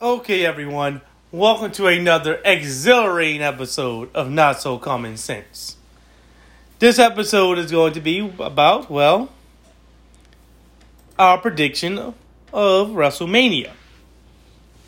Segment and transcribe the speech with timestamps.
[0.00, 1.00] Okay, everyone,
[1.32, 5.76] welcome to another exhilarating episode of Not So Common Sense.
[6.78, 9.28] This episode is going to be about, well,
[11.18, 12.14] our prediction
[12.52, 13.72] of WrestleMania.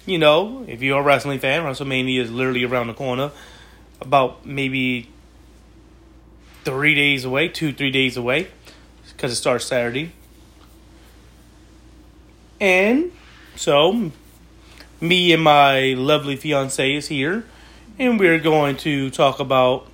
[0.07, 3.33] You know, if you're a wrestling fan, WrestleMania is literally around the corner,
[4.01, 5.09] about maybe
[6.63, 8.47] three days away, two, three days away,
[9.09, 10.13] because it starts Saturday.
[12.61, 13.11] And
[13.57, 14.13] so,
[15.01, 17.45] me and my lovely fiance is here,
[17.99, 19.87] and we're going to talk about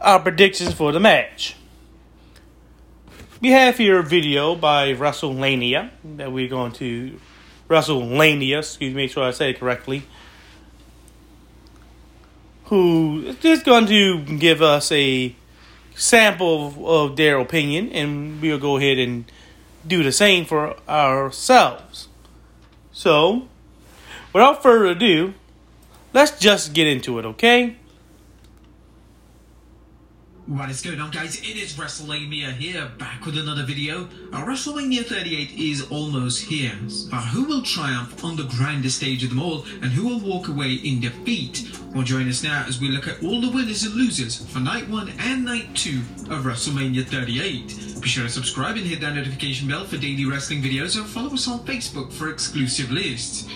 [0.00, 1.56] our predictions for the match.
[3.40, 7.18] We have here a video by WrestleLamia that we're going to
[7.68, 10.04] WrestleLamia, excuse me, make sure I say it correctly.
[12.66, 15.34] Who is just going to give us a
[15.94, 19.24] sample of, of their opinion, and we'll go ahead and
[19.86, 22.08] do the same for ourselves.
[22.94, 23.48] So,
[24.32, 25.34] without further ado,
[26.12, 27.76] let's just get into it, okay?
[30.46, 34.10] What is going on guys, it is WrestleLamia here, back with another video.
[34.30, 36.74] Our WrestleMania 38 is almost here.
[37.10, 40.48] But who will triumph on the grandest stage of them all, and who will walk
[40.48, 41.66] away in defeat?
[41.94, 44.86] Well join us now as we look at all the winners and losers for night
[44.86, 48.02] 1 and night 2 of WrestleMania 38.
[48.02, 51.32] Be sure to subscribe and hit that notification bell for daily wrestling videos and follow
[51.32, 53.48] us on Facebook for exclusive lists.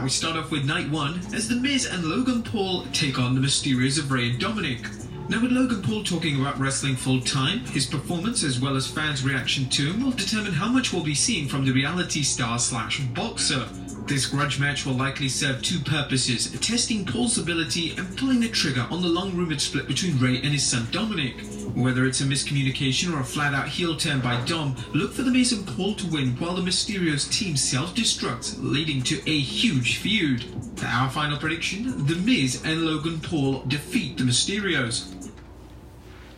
[0.00, 3.34] Now we start off with night one as The Miz and Logan Paul take on
[3.34, 4.86] the Mysterios of Rey and Dominic.
[5.28, 9.22] Now with Logan Paul talking about wrestling full time, his performance as well as fans'
[9.22, 13.00] reaction to him will determine how much we'll be seeing from the reality star slash
[13.14, 13.68] boxer.
[14.06, 18.86] This grudge match will likely serve two purposes, testing Paul's ability and pulling the trigger
[18.90, 21.36] on the long rumored split between Rey and his son Dominic.
[21.74, 25.30] Whether it's a miscommunication or a flat out heel turn by Dom, look for the
[25.30, 29.98] Miz and Paul to win while the Mysterios team self destructs, leading to a huge
[29.98, 30.44] feud.
[30.84, 35.30] Our final prediction The Miz and Logan Paul defeat the Mysterios.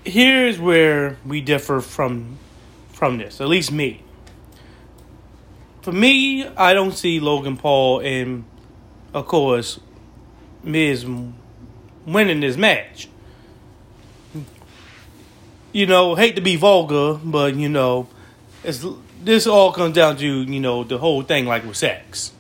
[0.05, 2.39] Here's where we differ from
[2.93, 4.03] from this, at least me.
[5.81, 8.45] For me, I don't see Logan Paul and,
[9.13, 9.81] of course,
[10.63, 11.05] Miz
[12.07, 13.09] winning this match.
[15.73, 18.09] You know, hate to be vulgar, but you know,
[18.63, 18.85] it's
[19.25, 22.33] this all comes down to you know the whole thing like with sex.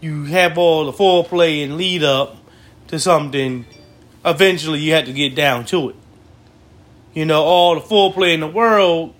[0.00, 2.36] You have all the foreplay and lead up
[2.88, 3.66] to something.
[4.24, 5.96] Eventually, you have to get down to it.
[7.14, 9.14] You know, all the foreplay in the world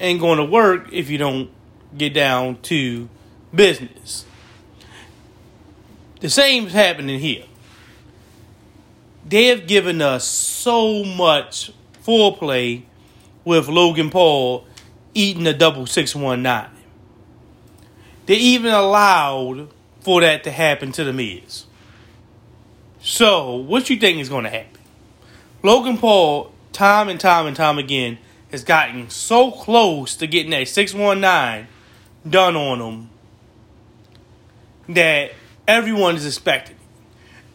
[0.00, 1.50] ain't going to work if you don't
[1.96, 3.08] get down to
[3.54, 4.26] business.
[6.20, 7.44] The same's happening here.
[9.26, 11.70] They have given us so much
[12.08, 12.84] foreplay
[13.44, 14.64] with Logan Paul
[15.12, 16.70] eating a double six one nine.
[18.24, 19.68] They even allowed
[20.00, 21.66] for that to happen to the Miz.
[23.00, 24.80] So, what you think is going to happen?
[25.62, 28.18] Logan Paul, time and time and time again,
[28.50, 31.68] has gotten so close to getting that 619
[32.28, 33.10] done on him
[34.94, 35.32] that
[35.66, 36.76] everyone is expecting.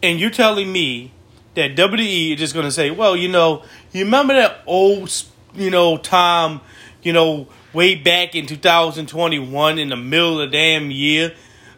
[0.02, 1.12] And you're telling me
[1.54, 3.62] that WWE is just going to say, well, you know,
[3.94, 5.10] you remember that old,
[5.54, 6.60] you know, time,
[7.02, 11.32] you know, way back in 2021 in the middle of the damn year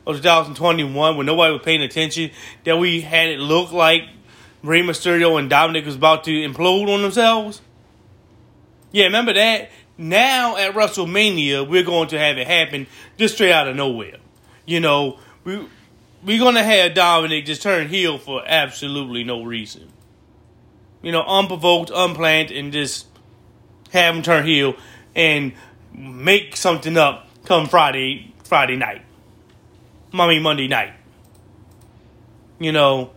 [0.06, 2.30] of 2021 when nobody was paying attention
[2.64, 4.04] that we had it look like
[4.62, 7.60] Rey Mysterio and Dominic was about to implode on themselves?
[8.92, 9.70] Yeah, remember that?
[9.98, 12.86] Now at WrestleMania, we're going to have it happen
[13.18, 14.16] just straight out of nowhere.
[14.64, 15.66] You know, we
[16.24, 19.92] we're gonna have Dominic just turn heel for absolutely no reason.
[21.06, 23.06] You know, unprovoked, unplanned, and just
[23.92, 24.74] have him turn heel
[25.14, 25.52] and
[25.92, 29.02] make something up come Friday Friday night.
[30.12, 30.94] Mean Monday night.
[32.58, 33.12] You know,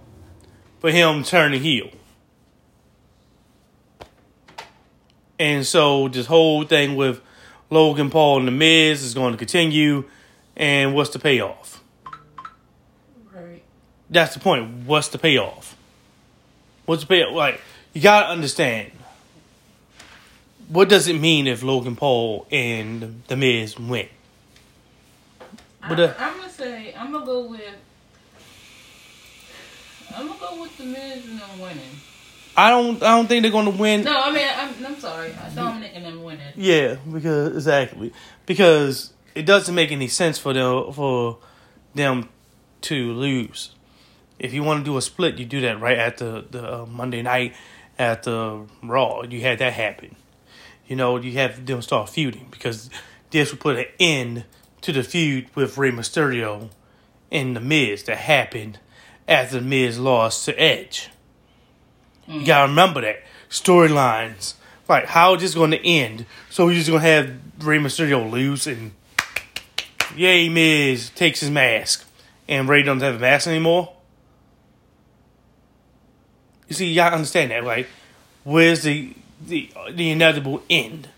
[0.78, 1.90] for him turning heel.
[5.40, 7.22] And so this whole thing with
[7.72, 10.08] Logan Paul and The Miz is going to continue.
[10.56, 11.84] And what's the payoff?
[13.34, 13.64] Right.
[14.12, 14.86] That's the point.
[14.86, 15.76] What's the payoff?
[16.86, 17.34] What's the payoff?
[17.34, 17.62] Like,
[17.94, 18.92] you got to understand.
[20.68, 24.08] What does it mean if Logan Paul and The Miz win?
[25.82, 27.62] I'm, But, uh, I'm gonna say I'm gonna go with
[30.16, 31.96] I'm gonna go with the Miz and them winning.
[32.58, 33.02] I don't.
[33.02, 34.04] I don't think they're going to win.
[34.04, 36.52] No, I mean I'm, I'm sorry, Dominic and them winning.
[36.56, 38.12] Yeah, because exactly
[38.46, 41.38] because it doesn't make any sense for them for
[41.96, 42.30] them
[42.82, 43.72] to lose.
[44.38, 47.22] If you want to do a split, you do that right the the uh, Monday
[47.22, 47.54] night
[48.00, 49.22] at the Raw.
[49.24, 50.16] You had that happen.
[50.88, 52.90] you know, you have them start feuding because
[53.30, 54.46] this would put an end
[54.82, 56.70] to the feud with Rey Mysterio
[57.32, 58.80] and The Miz that happened
[59.28, 61.10] after The Miz lost to Edge.
[62.28, 63.24] You gotta remember that.
[63.50, 64.56] Storylines.
[64.88, 66.26] Like, how is this to end?
[66.50, 68.94] So we're just to have Rey Mysterio lose and
[70.16, 72.06] yay, Miz takes his mask.
[72.48, 73.94] And Rey doesn't have a mask anymore?
[76.70, 77.88] You see, gotta understand that, right?
[78.44, 79.14] Where's the
[79.46, 81.10] the the inevitable end?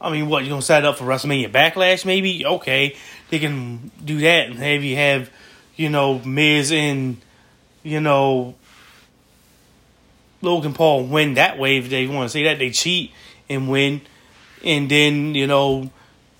[0.00, 2.06] I mean, what you gonna set up for WrestleMania Backlash?
[2.06, 2.96] Maybe okay,
[3.28, 5.30] they can do that and have you have,
[5.76, 7.18] you know, Miz and
[7.82, 8.54] you know
[10.40, 13.12] Logan Paul win that way if they want to say that they cheat
[13.50, 14.00] and win,
[14.64, 15.90] and then you know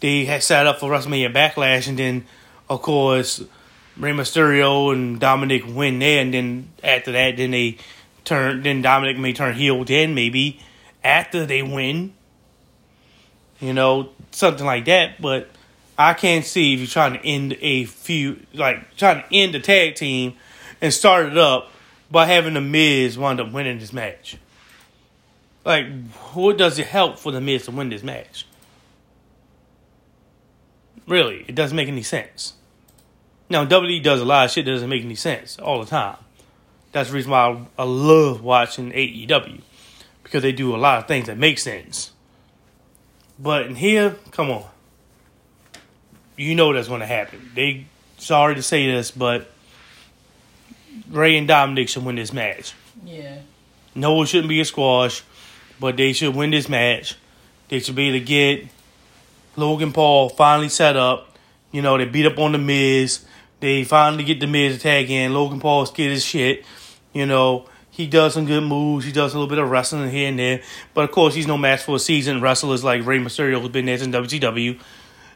[0.01, 2.25] they had set up for WrestleMania Backlash, and then
[2.71, 3.45] of course
[3.97, 7.77] Rey Mysterio and Dominic win there, and then after that, then they
[8.25, 8.63] turn.
[8.63, 9.85] Then Dominic may turn heel.
[9.85, 10.61] Then maybe
[11.05, 12.15] after they win,
[13.61, 15.21] you know, something like that.
[15.21, 15.51] But
[15.99, 19.61] I can't see if you're trying to end a few, like trying to end the
[19.61, 20.35] tag team
[20.81, 21.71] and start it up
[22.11, 24.39] by having the Miz wind up winning this match.
[25.65, 25.87] Like,
[26.33, 28.47] what does it help for the Miz to win this match?
[31.07, 32.55] Really, it doesn't make any sense.
[33.51, 36.17] Now, WWE does a lot of shit that doesn't make any sense all the time.
[36.93, 39.61] That's the reason why I, I love watching AEW
[40.23, 42.13] because they do a lot of things that make sense.
[43.39, 44.65] But in here, come on,
[46.37, 47.51] you know that's going to happen.
[47.55, 47.87] They
[48.19, 49.51] sorry to say this, but
[51.11, 52.75] Rey and Dominic should win this match.
[53.05, 53.39] Yeah.
[53.95, 55.25] No, it shouldn't be a squash,
[55.81, 57.17] but they should win this match.
[57.69, 58.69] They should be able to get
[59.57, 61.37] Logan Paul finally set up.
[61.73, 63.25] You know, they beat up on the Miz.
[63.61, 65.35] They finally get the Miz tag in.
[65.35, 66.65] Logan Paul scared as shit.
[67.13, 69.05] You know, he does some good moves.
[69.05, 70.63] He does a little bit of wrestling here and there.
[70.95, 73.85] But of course, he's no match for a seasoned wrestlers like Rey Mysterio, who's been
[73.85, 74.81] there since WCW.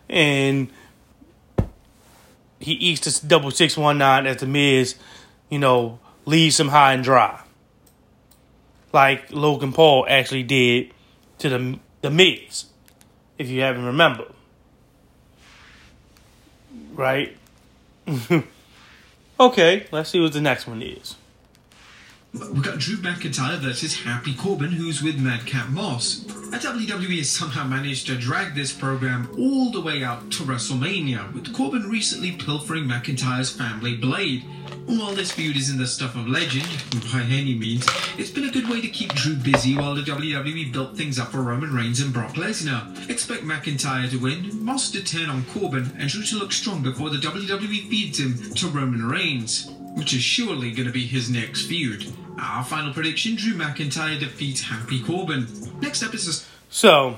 [0.08, 0.70] And
[2.58, 4.96] he eats this double six one nine as the Miz,
[5.50, 7.40] you know, leaves him high and dry.
[8.92, 10.92] Like Logan Paul actually did
[11.38, 12.66] to the the Miz,
[13.38, 14.32] if you haven't remembered.
[16.94, 17.36] Right?
[19.40, 21.16] okay, let's see what the next one is.
[22.34, 26.24] We've got Drew McIntyre versus Happy Corbin, who's with Madcap Moss.
[26.24, 31.54] WWE has somehow managed to drag this program all the way out to WrestleMania, with
[31.54, 34.44] Corbin recently pilfering McIntyre's family blade.
[34.86, 36.68] While this feud isn't the stuff of legend,
[37.10, 37.86] by any means,
[38.18, 41.28] it's been a good way to keep Drew busy while the WWE built things up
[41.28, 43.08] for Roman Reigns and Brock Lesnar.
[43.08, 47.08] Expect McIntyre to win, Moss to turn on Corbin, and Drew to look strong before
[47.08, 51.64] the WWE feeds him to Roman Reigns, which is surely going to be his next
[51.66, 52.12] feud.
[52.38, 55.46] Our final prediction Drew McIntyre defeats Happy Corbin.
[55.80, 56.18] Next a
[56.68, 57.16] So,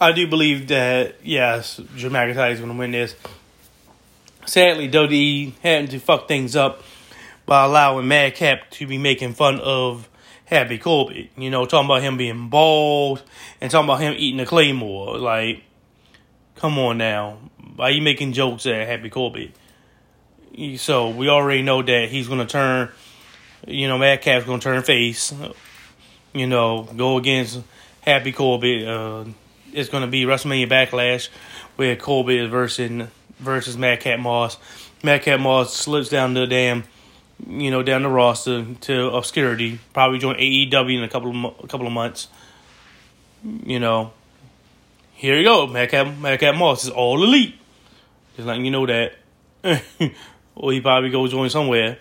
[0.00, 3.16] I do believe that, yes, Drew McIntyre is going to win this.
[4.46, 6.82] Sadly, WWE had to fuck things up
[7.46, 10.08] by allowing Madcap to be making fun of
[10.44, 11.28] Happy Corbin.
[11.36, 13.22] You know, talking about him being bald
[13.60, 15.18] and talking about him eating a claymore.
[15.18, 15.62] Like,
[16.56, 17.38] come on now.
[17.76, 19.52] Why you making jokes at Happy Corbin?
[20.76, 22.90] So, we already know that he's going to turn,
[23.66, 25.32] you know, Madcap's going to turn face.
[26.34, 27.60] You know, go against
[28.02, 28.86] Happy Corbin.
[28.86, 29.24] Uh,
[29.72, 31.28] it's going to be WrestleMania Backlash
[31.76, 34.58] where Corbin is versus, versus Madcap Moss.
[35.02, 36.84] Madcap Moss slips down the damn
[37.48, 39.78] you know, down the roster to obscurity.
[39.92, 42.28] Probably join AEW in a couple of a couple of months.
[43.44, 44.12] You know,
[45.14, 45.66] here you go.
[45.66, 47.54] Madcap Madcap Moss is all elite.
[48.36, 49.14] Just letting you know that.
[50.54, 51.98] or he probably go join somewhere,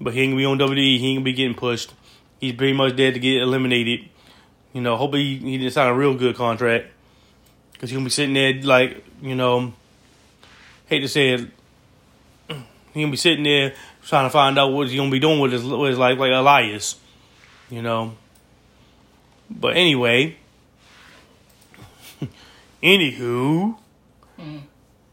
[0.00, 0.98] but he ain't gonna be on WWE.
[0.98, 1.94] He ain't gonna be getting pushed.
[2.40, 4.08] He's pretty much dead to get eliminated.
[4.72, 6.86] You know, hopefully he, he didn't sign a real good contract
[7.72, 9.72] because he's gonna be sitting there like you know.
[10.86, 11.40] Hate to say it,
[12.94, 13.74] he gonna be sitting there
[14.06, 16.32] trying to find out what he's gonna be doing with his with his life, like
[16.32, 16.96] Elias,
[17.70, 18.16] you know.
[19.50, 20.36] But anyway,
[22.82, 23.76] anywho,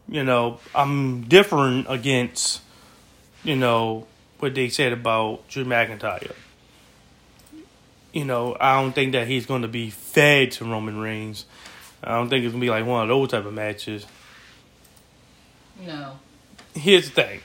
[0.08, 2.60] you know, I'm different against,
[3.42, 4.06] you know,
[4.38, 6.34] what they said about Drew McIntyre.
[8.12, 11.46] You know, I don't think that he's going to be fed to Roman Reigns.
[12.02, 14.06] I don't think it's going to be like one of those type of matches.
[15.80, 16.18] No.
[16.74, 17.40] Here's the thing.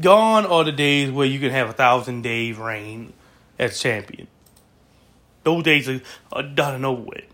[0.00, 3.12] Gone are the days where you can have a thousand day reign
[3.58, 4.26] as champion.
[5.44, 6.00] Those days are,
[6.32, 7.24] are done and over with.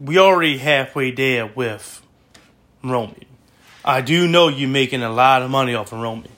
[0.00, 2.02] We already halfway there with
[2.82, 3.26] Roman.
[3.84, 6.30] I do know you're making a lot of money off of Roman.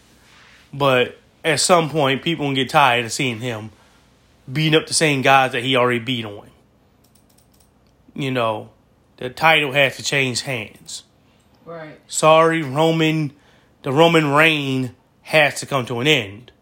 [0.73, 3.71] But at some point, people gonna get tired of seeing him
[4.53, 6.51] beating up the same guys that he already beat on.
[8.15, 8.71] you know,
[9.19, 11.05] the title has to change hands.
[11.65, 12.01] Right.
[12.09, 13.33] Sorry, Roman,
[13.83, 14.96] the Roman reign
[15.26, 16.52] has to come to an end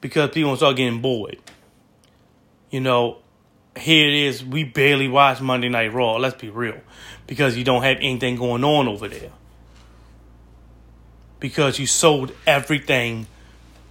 [0.00, 1.38] because people start getting bored.
[2.70, 3.18] You know,
[3.78, 4.44] here it is.
[4.44, 6.16] We barely watch Monday Night Raw.
[6.16, 6.80] Let's be real,
[7.28, 9.30] because you don't have anything going on over there.
[11.38, 13.28] Because you sold everything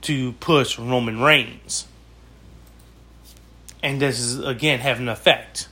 [0.02, 1.88] to push Roman Reigns,
[3.82, 5.70] and this is again having an effect.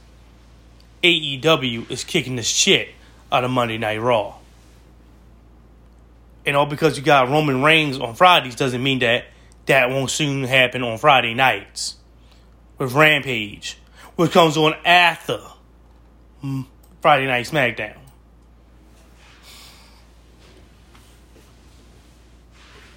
[1.03, 2.89] AEW is kicking the shit
[3.29, 4.38] out of Monday Night Raw.
[6.49, 9.25] And all because you got Roman Reigns on Fridays doesn't mean that
[9.67, 11.97] that won't soon happen on Friday nights
[12.79, 13.77] with Rampage,
[14.15, 15.39] which comes on after
[17.01, 17.97] Friday Night SmackDown.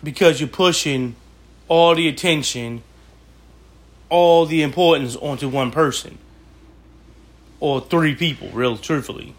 [0.03, 1.15] Because you're pushing
[1.69, 2.83] all the attention,
[4.09, 6.17] all the importance onto one person.
[7.61, 9.35] Or three people, real truthfully.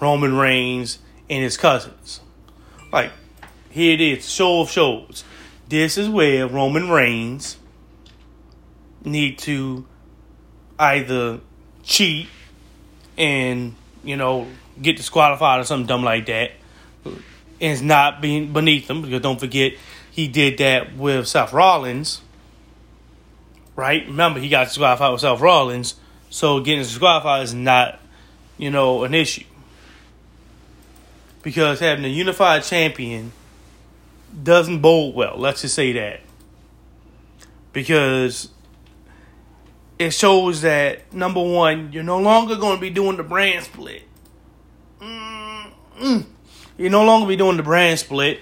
[0.00, 0.98] Roman Reigns
[1.28, 2.22] and his cousins.
[2.90, 3.12] Like,
[3.70, 5.24] here it is, show of shows.
[5.68, 7.56] This is where Roman Reigns
[9.04, 9.86] need to
[10.78, 11.40] either
[11.82, 12.28] cheat
[13.16, 14.46] and you know
[14.80, 16.52] get disqualified or something dumb like that.
[17.04, 17.22] And
[17.60, 19.74] it's not being beneath him because don't forget
[20.10, 22.22] he did that with Seth Rollins.
[23.76, 24.06] Right?
[24.06, 25.94] Remember he got disqualified with Seth Rollins,
[26.28, 28.00] so getting disqualified is not,
[28.58, 29.44] you know, an issue.
[31.42, 33.32] Because having a unified champion
[34.42, 35.36] doesn't bode well.
[35.36, 36.20] Let's just say that.
[37.72, 38.48] Because
[39.98, 44.02] it shows that, number one, you're no longer going to be doing the brand split.
[45.00, 46.24] Mm-mm.
[46.76, 48.40] You're no longer be doing the brand split.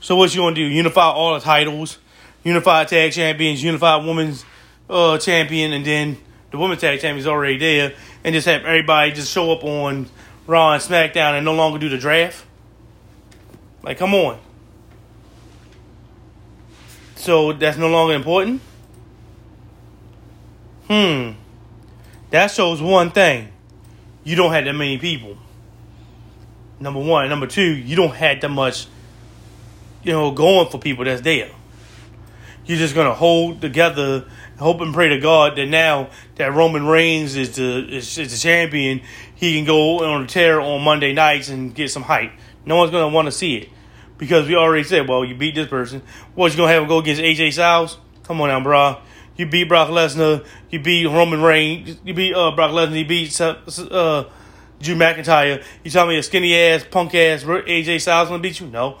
[0.00, 0.66] So what you going to do?
[0.66, 1.98] Unify all the titles,
[2.42, 4.44] unify tag champions, unify women's
[4.88, 6.18] uh, champion, and then
[6.50, 10.08] the women's tag champion is already there, and just have everybody just show up on
[10.46, 12.44] Raw and SmackDown and no longer do the draft.
[13.84, 14.38] Like, come on.
[17.16, 18.62] So that's no longer important?
[20.88, 21.32] Hmm.
[22.30, 23.52] That shows one thing.
[24.24, 25.36] You don't have that many people.
[26.80, 27.28] Number one.
[27.28, 28.86] Number two, you don't have that much,
[30.02, 31.50] you know, going for people that's there.
[32.64, 34.24] You're just gonna hold together,
[34.58, 38.38] hope and pray to God that now that Roman Reigns is the is, is the
[38.38, 39.02] champion,
[39.34, 42.32] he can go on a tear on Monday nights and get some hype.
[42.66, 43.68] No one's gonna want to see it
[44.18, 46.02] because we already said, well, you beat this person.
[46.34, 47.98] What you gonna have him go against AJ Styles?
[48.24, 49.00] Come on now, bro.
[49.36, 50.46] You beat Brock Lesnar.
[50.70, 51.98] You beat Roman Reigns.
[52.04, 52.98] You beat uh, Brock Lesnar.
[52.98, 54.24] You beat uh,
[54.80, 55.62] Drew McIntyre.
[55.82, 58.68] You tell me a skinny ass, punk ass AJ Styles gonna beat you?
[58.68, 58.98] No.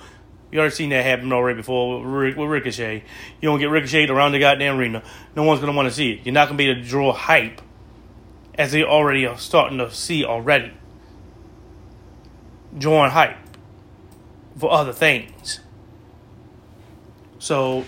[0.50, 3.02] You already seen that happen already before with Ricochet.
[3.40, 5.02] You don't get Ricochet around the goddamn arena.
[5.34, 6.20] No one's gonna want to see it.
[6.24, 7.60] You're not gonna be able to draw hype,
[8.54, 10.72] as they already are starting to see already.
[12.78, 13.38] Drawing hype
[14.56, 15.60] for other things.
[17.38, 17.84] So,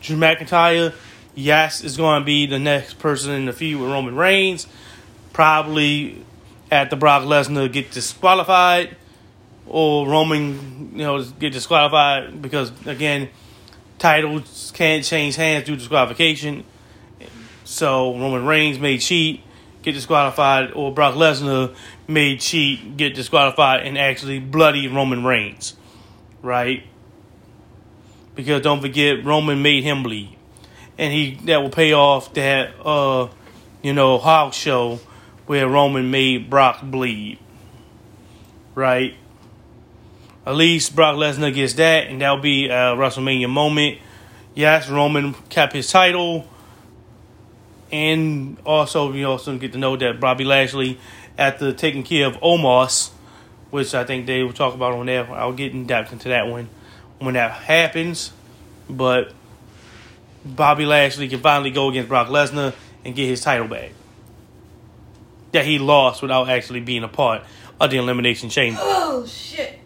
[0.00, 0.94] Drew McIntyre,
[1.34, 4.66] yes, is going to be the next person in the feud with Roman Reigns.
[5.32, 6.24] Probably
[6.70, 8.96] after Brock Lesnar get disqualified,
[9.66, 13.30] or Roman, you know, get disqualified because again,
[13.98, 16.64] titles can't change hands due to disqualification.
[17.64, 19.42] So Roman Reigns may cheat,
[19.82, 21.74] get disqualified, or Brock Lesnar
[22.06, 25.74] may cheat, get disqualified, and actually bloody Roman Reigns,
[26.44, 26.84] right?
[28.34, 30.36] Because don't forget, Roman made him bleed,
[30.98, 33.28] and he that will pay off that uh,
[33.82, 35.00] you know, house show
[35.46, 37.38] where Roman made Brock bleed,
[38.74, 39.14] right?
[40.46, 43.98] At least Brock Lesnar gets that, and that'll be a WrestleMania moment.
[44.54, 46.46] Yes, Roman kept his title,
[47.90, 50.98] and also you also get to know that Bobby Lashley,
[51.38, 53.10] after taking care of Omos,
[53.74, 55.28] which I think they will talk about on there.
[55.32, 56.68] I'll get in depth into that one
[57.18, 58.30] when that happens.
[58.88, 59.32] But
[60.44, 62.72] Bobby Lashley can finally go against Brock Lesnar
[63.04, 63.90] and get his title back
[65.50, 67.42] that he lost without actually being a part
[67.80, 68.78] of the Elimination Chamber.
[68.80, 69.80] Oh shit.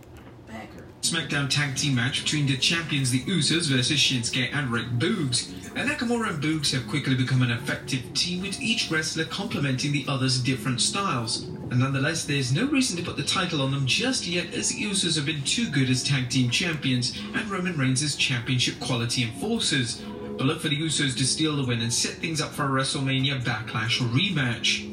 [0.47, 0.69] Back.
[1.01, 5.51] SmackDown tag team match between the champions, the Usos, versus Shinsuke and Rick Boogs.
[5.79, 10.05] And Nakamura and Boogs have quickly become an effective team, with each wrestler complementing the
[10.09, 11.45] other's different styles.
[11.45, 14.83] And nonetheless, there's no reason to put the title on them just yet, as the
[14.83, 20.03] Usos have been too good as tag team champions, and Roman Reigns championship quality enforcers.
[20.37, 22.83] But look for the Usos to steal the win and set things up for a
[22.83, 24.85] WrestleMania Backlash rematch.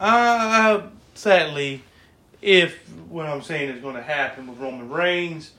[0.00, 1.82] Uh, sadly,
[2.40, 5.50] if what I'm saying is going to happen with Roman Reigns,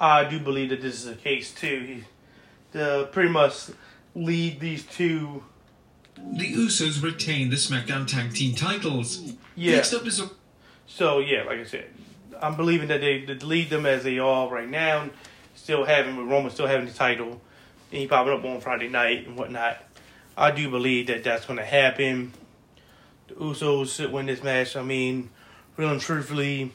[0.00, 1.80] I do believe that this is the case too.
[1.80, 2.04] He,
[2.72, 3.70] the pretty much
[4.14, 5.44] lead these two.
[6.16, 9.32] The Usos retain the SmackDown Tag Team titles.
[9.54, 9.76] Yeah.
[9.76, 10.30] Next up is a
[10.86, 11.86] So yeah, like I said,
[12.40, 15.10] I'm believing that they, they lead them as they are right now.
[15.54, 17.40] Still having with Roman still having the title,
[17.90, 19.78] and he popping up on Friday night and whatnot.
[20.36, 22.32] I do believe that that's going to happen.
[23.26, 24.76] The Usos should win this match.
[24.76, 25.30] I mean,
[25.76, 26.72] real and truthfully,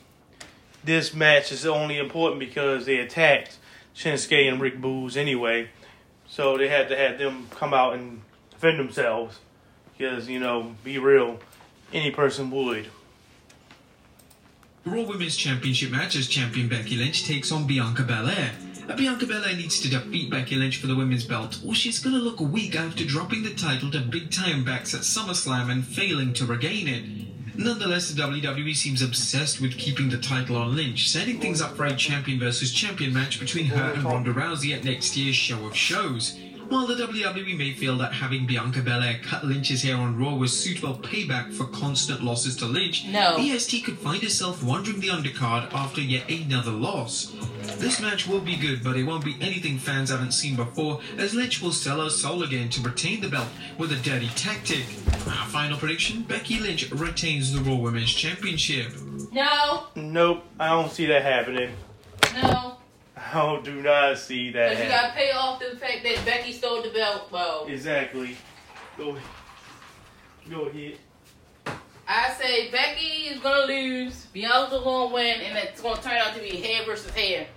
[0.83, 3.57] this match is only important because they attacked
[3.95, 5.69] Shinsuke and Rick Boogs anyway.
[6.27, 8.21] So they had to have them come out and
[8.51, 9.39] defend themselves.
[9.97, 11.39] Because, you know, be real,
[11.93, 12.87] any person would.
[14.83, 18.51] The Raw Women's Championship match as champion Becky Lynch takes on Bianca Belair.
[18.89, 22.17] Uh, Bianca Belair needs to defeat Becky Lynch for the women's belt, or she's gonna
[22.17, 26.45] look weak after dropping the title to Big Time Becks at SummerSlam and failing to
[26.45, 27.32] regain it.
[27.55, 31.85] Nonetheless, the WWE seems obsessed with keeping the title on Lynch, setting things up for
[31.85, 35.75] a champion versus champion match between her and Ronda Rousey at next year's Show of
[35.75, 36.37] Shows.
[36.73, 40.57] While the WWE may feel that having Bianca Belair cut Lynch's hair on Raw was
[40.59, 43.37] suitable payback for constant losses to Lynch, No.
[43.37, 47.31] EST could find herself wandering the undercard after yet another loss.
[47.77, 51.35] This match will be good, but it won't be anything fans haven't seen before, as
[51.35, 54.83] Lynch will sell her soul again to retain the belt with a dirty tactic.
[55.27, 58.91] Our final prediction Becky Lynch retains the Raw Women's Championship.
[59.31, 61.69] No, Nope, I don't see that happening.
[62.41, 62.77] no.
[63.35, 66.51] I do not see that Because you got to pay off the fact that Becky
[66.51, 67.31] stole the belt.
[67.31, 68.37] Well, Exactly.
[68.97, 69.17] Go,
[70.49, 70.97] go ahead.
[72.07, 76.41] I say Becky is to lose, Bianca's to win, and it's to turn out to
[76.41, 77.47] be hair versus hair.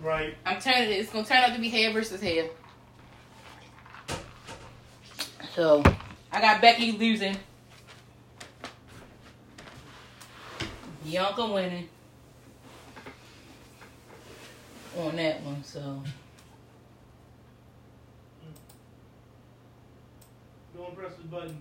[0.00, 0.36] Right.
[0.46, 2.48] I'm telling you, It's to turn out to be hair versus hair.
[5.56, 5.82] So,
[6.30, 7.36] I got Becky losing.
[11.04, 11.88] Bianca winning.
[14.98, 16.02] On that one, so.
[20.90, 21.56] And press the button.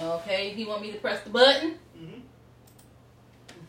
[0.00, 1.78] Okay, he want me to press the button?
[1.98, 2.20] Mm-hmm.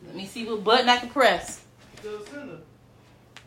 [0.08, 1.62] Let me see what button I can press.
[2.02, 2.60] The center.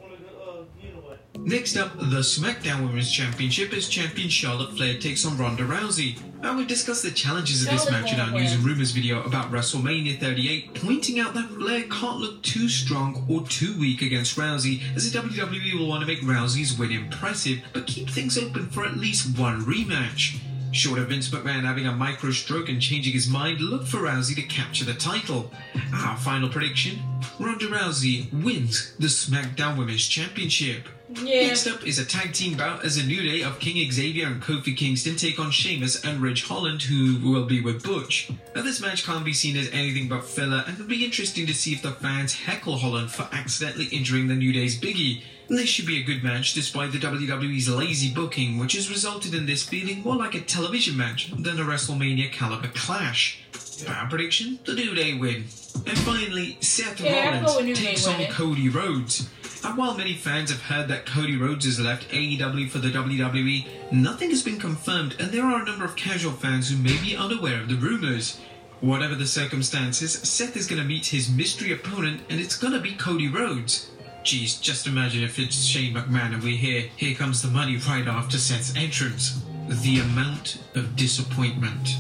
[0.03, 1.21] On the, uh, you know what?
[1.49, 6.21] Next up, the SmackDown Women's Championship as champion Charlotte Flair takes on Ronda Rousey.
[6.43, 9.51] And we discussed the challenges of this match in our news and rumors video about
[9.51, 14.83] WrestleMania 38, pointing out that Flair can't look too strong or too weak against Rousey,
[14.95, 18.85] as the WWE will want to make Rousey's win impressive, but keep things open for
[18.85, 20.39] at least one rematch.
[20.73, 24.35] Short of Vince McMahon having a micro stroke and changing his mind, look for Rousey
[24.35, 25.51] to capture the title.
[25.93, 26.99] Our final prediction
[27.39, 30.89] Ronda Rousey wins the SmackDown Women's Championship.
[31.11, 31.47] Yeah.
[31.47, 34.43] Next up is a tag team bout as a new day of King Xavier and
[34.43, 38.31] Kofi Kingston take on Sheamus and Ridge Holland, who will be with Butch.
[38.55, 41.55] Now, this match can't be seen as anything but filler, and it'll be interesting to
[41.55, 45.23] see if the fans heckle Holland for accidentally injuring the New Day's Biggie.
[45.49, 49.47] This should be a good match despite the WWE's lazy booking, which has resulted in
[49.47, 53.41] this feeling more like a television match than a WrestleMania caliber clash.
[53.89, 55.47] Our prediction: the New Day win.
[55.87, 58.27] And finally, Seth Yeah, I'll go with New Rollins takes on.
[58.27, 59.31] Cody Rhodes.
[59.65, 63.91] And while many fans have heard that Cody Rhodes has left AEW for the WWE,
[63.91, 67.17] nothing has been confirmed, and there are a number of casual fans who may be
[67.17, 68.39] unaware of the rumors.
[68.81, 72.81] Whatever the circumstances, Seth is going to meet his mystery opponent, and it's going to
[72.81, 73.91] be Cody Rhodes.
[74.29, 78.07] Geez, just imagine if it's Shane McMahon and we hear, here comes the money right
[78.07, 79.43] after Seth's entrance.
[79.69, 81.97] The amount of disappointment.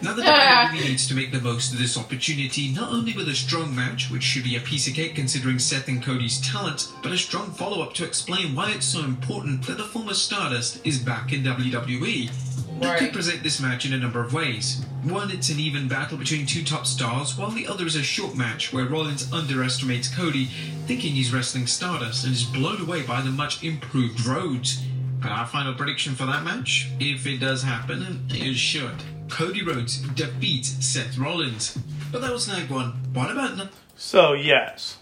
[0.00, 3.34] Now the WWE needs to make the most of this opportunity, not only with a
[3.34, 7.12] strong match, which should be a piece of cake considering Seth and Cody's talent, but
[7.12, 11.34] a strong follow-up to explain why it's so important that the former Stardust is back
[11.34, 12.30] in WWE.
[12.78, 12.98] They Right.
[12.98, 14.84] could present this match in a number of ways.
[15.02, 18.36] One, it's an even battle between two top stars, while the other is a short
[18.36, 20.50] match where Rollins underestimates Cody,
[20.86, 24.82] thinking he's wrestling Stardust, and is blown away by the much improved Rhodes.
[25.22, 29.62] But our final prediction for that match, if it does happen, and it should, Cody
[29.62, 31.78] Rhodes defeats Seth Rollins.
[32.12, 32.92] But that was night one.
[33.14, 34.98] What about n- So yes,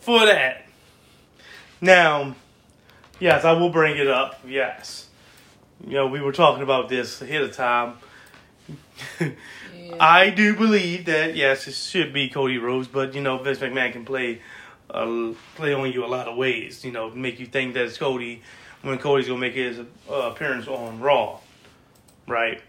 [0.00, 0.66] for that.
[1.80, 2.36] Now,
[3.18, 4.38] yes, I will bring it up.
[4.46, 5.06] Yes,
[5.86, 7.94] you know we were talking about this ahead of time.
[9.20, 9.96] Yeah.
[9.98, 13.92] I do believe that yes, it should be Cody Rhodes, but you know Vince McMahon
[13.92, 14.40] can play
[14.90, 16.84] uh, play on you a lot of ways.
[16.84, 18.42] You know, make you think that it's Cody
[18.82, 21.38] when Cody's gonna make his uh, appearance on Raw,
[22.26, 22.60] right?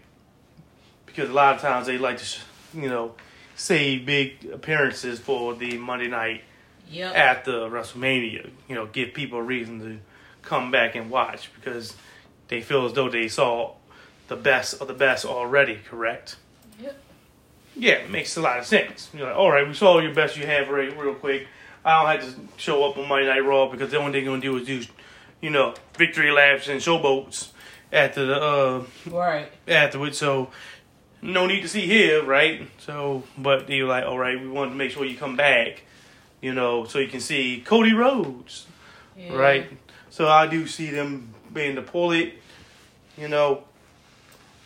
[1.06, 2.40] Because a lot of times they like to, sh-
[2.74, 3.14] you know,
[3.54, 6.42] save big appearances for the Monday night
[6.90, 7.14] Yep.
[7.14, 8.50] after WrestleMania.
[8.68, 9.98] You know, give people a reason to
[10.42, 11.96] come back and watch because
[12.52, 13.72] they feel as though they saw
[14.28, 15.78] the best of the best already.
[15.88, 16.36] Correct?
[16.78, 17.02] Yep.
[17.74, 19.08] Yeah, it makes a lot of sense.
[19.14, 21.46] You're like, all right, we saw your best you have right, real quick.
[21.82, 24.32] I don't have to show up on Monday Night Raw because the only thing you're
[24.32, 24.82] gonna do is do,
[25.40, 27.48] you know, victory laps and showboats
[27.90, 29.50] after the uh Right.
[29.66, 30.18] afterwards.
[30.18, 30.50] So
[31.22, 32.68] no need to see here, right?
[32.78, 35.82] So, but they're like, all right, we want to make sure you come back,
[36.42, 38.66] you know, so you can see Cody Rhodes,
[39.16, 39.34] Yeah.
[39.34, 39.66] right?
[40.10, 42.34] So I do see them being to pull it,
[43.22, 43.62] you know.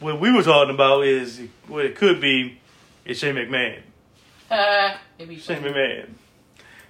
[0.01, 2.59] What we were talking about is what it could be
[3.05, 3.81] is Shane McMahon.
[4.51, 5.63] Uh, Shane.
[5.63, 6.09] McMahon.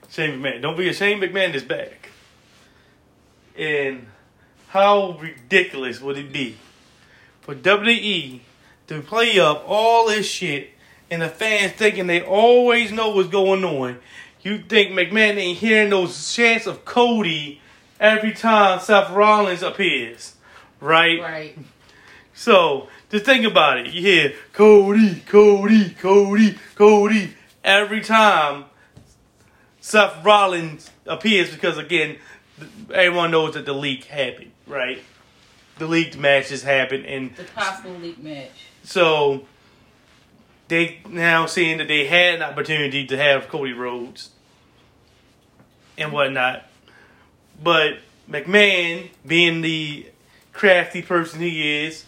[0.09, 0.62] Shane McMahon.
[0.62, 2.11] Don't forget, Shane McMahon is back.
[3.57, 4.07] And
[4.68, 6.57] how ridiculous would it be
[7.42, 8.40] for WWE
[8.88, 10.70] to play up all this shit
[11.11, 13.98] and the fans thinking they always know what's going on?
[14.42, 17.61] You think McMahon ain't hearing those chants of Cody
[17.98, 20.36] every time Seth Rollins appears,
[20.80, 21.20] right?
[21.20, 21.58] Right.
[22.34, 23.92] So just think about it.
[23.92, 27.34] You hear Cody, Cody, Cody, Cody
[27.64, 28.66] every time
[29.80, 32.18] Seth Rollins appears because again,
[32.92, 35.02] everyone knows that the leak happened, right?
[35.78, 38.50] The leaked matches happened, and The possible league match.
[38.82, 39.44] so
[40.68, 44.30] they now seeing that they had an opportunity to have Cody Rhodes
[45.98, 46.64] and whatnot.
[47.62, 50.06] But McMahon, being the
[50.57, 52.05] crafty person he is,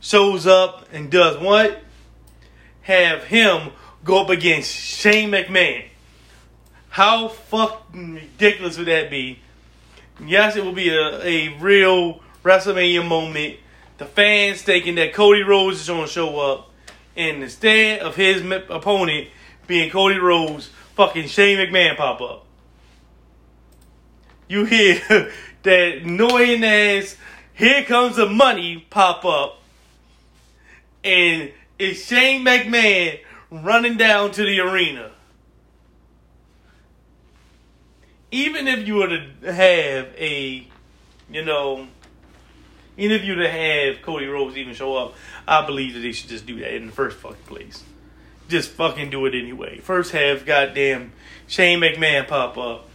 [0.00, 1.82] shows up and does what?
[2.82, 3.70] Have him
[4.04, 5.86] go up against Shane McMahon.
[6.88, 9.40] How fucking ridiculous would that be?
[10.24, 13.56] Yes, it will be a, a real WrestleMania moment.
[13.98, 16.70] The fans thinking that Cody Rhodes is going to show up,
[17.16, 19.28] and instead of his opponent
[19.66, 22.46] being Cody Rhodes, fucking Shane McMahon pop up.
[24.48, 25.00] You hear
[25.62, 27.16] that annoying ass,
[27.54, 29.60] here comes the money pop up,
[31.02, 35.12] and it's Shane McMahon running down to the arena.
[38.30, 40.66] Even if you were to have a,
[41.30, 41.86] you know,
[42.96, 45.14] even if you were to have Cody Rhodes even show up,
[45.46, 47.84] I believe that they should just do that in the first fucking place.
[48.48, 49.78] Just fucking do it anyway.
[49.78, 51.12] First have goddamn
[51.46, 52.88] Shane McMahon pop up.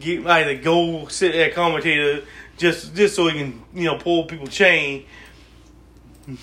[0.00, 2.24] Get either go sit at commentator
[2.62, 5.04] just just so he can you know pull people chain.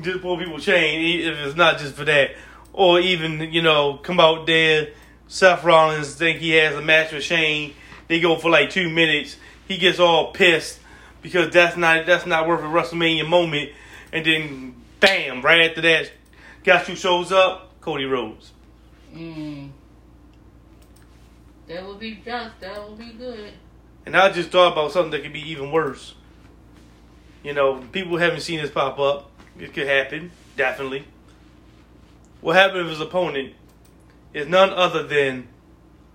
[0.00, 2.36] just pull people chain if it's not just for that,
[2.72, 4.90] or even you know come out there.
[5.26, 7.74] Seth Rollins think he has a match with Shane.
[8.06, 9.36] They go for like two minutes.
[9.66, 10.78] He gets all pissed
[11.20, 13.72] because that's not that's not worth a WrestleMania moment.
[14.12, 16.12] And then bam, right after that,
[16.62, 17.80] guess shows up?
[17.80, 18.52] Cody Rhodes.
[19.12, 19.70] Mm.
[21.66, 22.60] That would be just.
[22.60, 23.52] That would be good.
[24.08, 26.14] And I just thought about something that could be even worse.
[27.42, 29.30] You know, people haven't seen this pop up.
[29.60, 31.04] It could happen, definitely.
[32.40, 33.52] What happened if his opponent
[34.32, 35.46] is none other than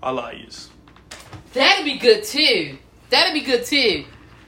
[0.02, 0.72] Elias?
[1.54, 2.80] That'd be good too.
[3.12, 4.06] That'd be good too.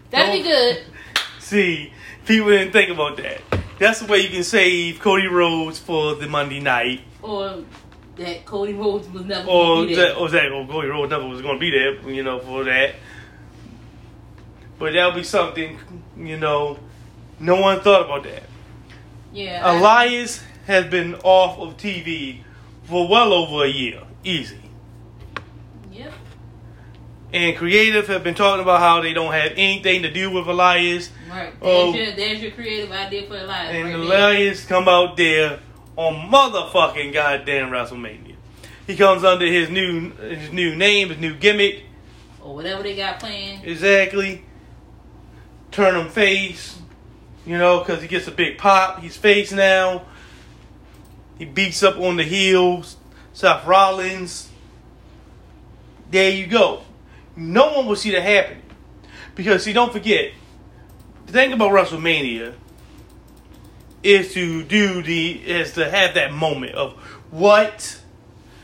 [0.09, 0.81] That'd be good.
[1.39, 1.93] See,
[2.25, 3.41] people didn't think about that.
[3.77, 7.01] That's the way you can save Cody Rhodes for the Monday night.
[7.21, 7.63] Or
[8.15, 10.07] that Cody Rhodes was never Or gonna be there.
[10.07, 12.63] that, or that or Cody Rhodes never was going to be there, you know, for
[12.63, 12.95] that.
[14.77, 15.79] But that'll be something,
[16.17, 16.79] you know,
[17.39, 18.43] no one thought about that.
[19.33, 19.77] Yeah.
[19.77, 22.39] Elias has been off of TV
[22.83, 24.59] for well over a year, easy.
[25.91, 26.13] Yep.
[27.33, 31.09] And creative have been talking about how they don't have anything to do with Elias.
[31.29, 31.53] Right.
[31.61, 31.93] There's, Oh.
[31.93, 33.73] your, there's your creative idea for Elias.
[33.75, 33.99] And right there.
[34.01, 35.59] Elias come out there
[35.95, 38.35] on motherfucking goddamn WrestleMania.
[38.87, 41.83] He comes under his new his new name, his new gimmick.
[42.41, 43.65] Or whatever they got planned.
[43.65, 44.43] Exactly.
[45.75, 46.79] Turn him face.
[47.45, 49.01] You know, because he gets a big pop.
[49.01, 50.05] He's face now.
[51.37, 52.95] He beats up on the heels.
[53.33, 54.49] Seth Rollins.
[56.11, 56.83] There you go.
[57.35, 58.61] No one will see that happen.
[59.35, 60.31] Because, see, don't forget,
[61.25, 62.53] the thing about WrestleMania
[64.01, 66.93] is to do the, is to have that moment of
[67.31, 67.99] what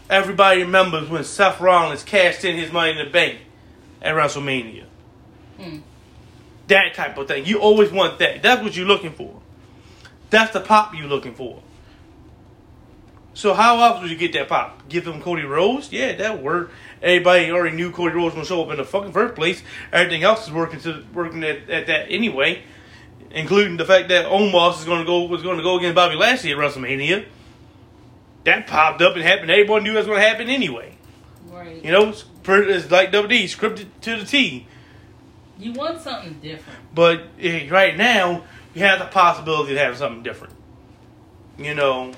[0.10, 3.40] everybody remembers when Seth Rollins cashed in his money in the bank
[4.02, 4.86] at WrestleMania.
[5.60, 5.80] Hmm.
[6.72, 7.46] That type of thing.
[7.46, 8.42] You always want that.
[8.42, 9.42] That's what you're looking for.
[10.30, 11.62] That's the pop you're looking for.
[13.34, 14.88] So how else would you get that pop?
[14.88, 15.92] Give them Cody Rhodes?
[15.92, 16.72] Yeah, that would work.
[17.02, 19.62] Everybody already knew Cody Rhodes was gonna show up in the fucking first place.
[19.92, 22.64] Everything else is working to working at, at that anyway,
[23.32, 26.58] including the fact that Omos is gonna go was gonna go against Bobby Lashley at
[26.58, 27.26] WrestleMania.
[28.46, 29.52] That popped up and happened.
[29.52, 30.96] Everybody knew that was gonna happen anyway.
[31.50, 31.84] Right.
[31.84, 32.24] You know, it's,
[32.90, 34.68] like WWE scripted to the T.
[35.62, 36.80] You want something different.
[36.94, 38.44] But eh, right now,
[38.74, 40.56] you have the possibility of having something different.
[41.58, 42.14] You know,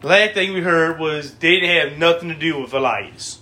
[0.00, 3.40] the last thing we heard was they didn't have nothing to do with Elias.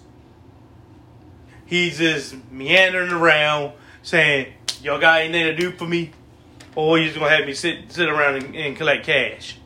[1.65, 3.73] He's just meandering around
[4.03, 6.13] saying, Y'all got anything to do for me?
[6.77, 9.59] or you just gonna have me sit sit around and, and collect cash.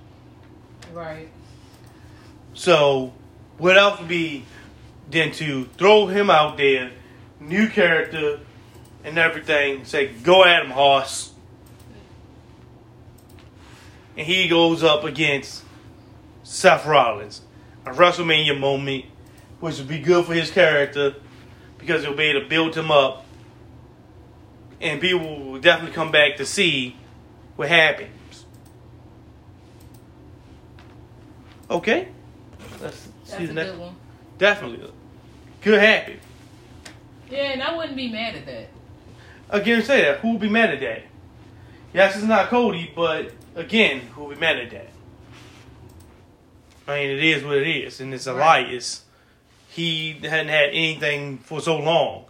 [0.94, 1.28] Right.
[2.54, 3.12] So,
[3.58, 4.44] what else would be
[5.10, 6.92] than to throw him out there,
[7.40, 8.40] new character
[9.04, 11.32] and everything, say, go at him, Hoss."
[14.16, 15.64] And he goes up against
[16.42, 17.42] Seth Rollins.
[17.86, 19.06] A WrestleMania moment,
[19.60, 21.14] which would be good for his character
[21.78, 23.24] because it'll be able to build him up.
[24.80, 26.96] And people will definitely come back to see
[27.56, 28.44] what happens.
[31.70, 32.08] Okay?
[32.82, 33.96] Let's see the next good one.
[34.38, 34.92] Definitely.
[35.62, 36.18] Could happen.
[37.30, 38.68] Yeah, and I wouldn't be mad at that.
[39.50, 40.18] Again, say that.
[40.20, 41.02] Who will be mad at that?
[41.92, 44.88] Yes, it's not Cody, but again, who will be mad at that?
[46.86, 48.66] I mean, it is what it is, and it's a Right.
[48.66, 48.72] lie.
[48.72, 49.02] It's,
[49.68, 52.24] he hadn't had anything for so long.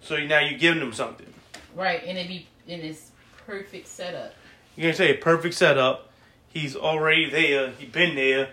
[0.00, 1.32] So now you're giving him something.
[1.74, 3.10] Right, and it be in its
[3.44, 4.34] perfect setup.
[4.76, 6.10] You're to say a perfect setup.
[6.48, 7.70] He's already there.
[7.78, 8.50] He's been there.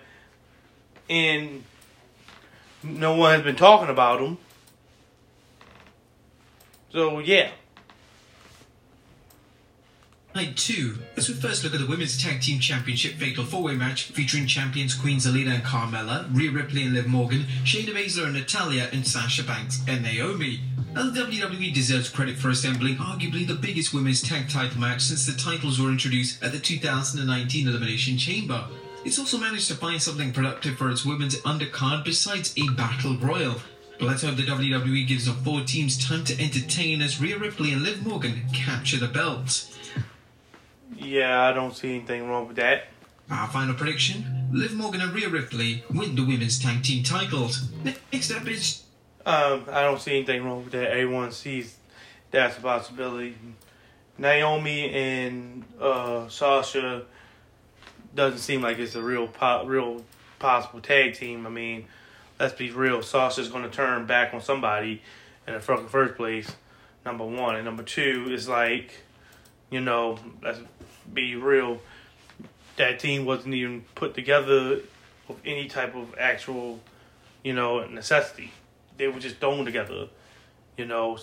[1.10, 1.63] And
[2.82, 4.38] no one has been talking about him.
[6.93, 7.49] So, yeah.
[10.36, 10.99] Night 2.
[11.17, 14.93] As we first look at the Women's Tag Team Championship Fatal 4-Way match featuring champions
[14.93, 19.43] Queen Zelina and Carmella, Rhea Ripley and Liv Morgan, Shayna Baszler and Natalya, and Sasha
[19.43, 20.60] Banks and Naomi.
[20.93, 25.25] Now, the WWE deserves credit for assembling arguably the biggest women's tag title match since
[25.25, 28.67] the titles were introduced at the 2019 Elimination Chamber.
[29.03, 33.56] It's also managed to find something productive for its women's undercard besides a battle royal.
[33.99, 37.84] Let's hope the WWE gives the four teams time to entertain as Rhea Ripley and
[37.84, 39.77] Liv Morgan capture the belts.
[40.97, 42.88] Yeah, I don't see anything wrong with that.
[43.29, 47.69] Our final prediction Liv Morgan and Rhea Ripley win the women's tag team titles.
[48.12, 48.84] Next up is
[49.25, 50.91] Um, I don't see anything wrong with that.
[50.91, 51.77] Everyone sees
[52.32, 53.36] that's a possibility.
[54.17, 57.03] Naomi and uh, Sasha
[58.15, 60.03] doesn't seem like it's a real po- real
[60.39, 61.47] possible tag team.
[61.47, 61.86] I mean,
[62.43, 63.01] let's be real.
[63.01, 65.01] Sasha's going to turn back on somebody
[65.47, 66.51] in the fucking first place.
[67.06, 68.91] Number one and number two is like,
[69.69, 70.60] you know, let's
[71.12, 71.82] be real.
[72.77, 74.82] That team wasn't even put together
[75.27, 76.79] with any type of actual,
[77.43, 78.51] you know, necessity
[78.97, 80.08] they were just thrown together.
[80.77, 81.17] You know,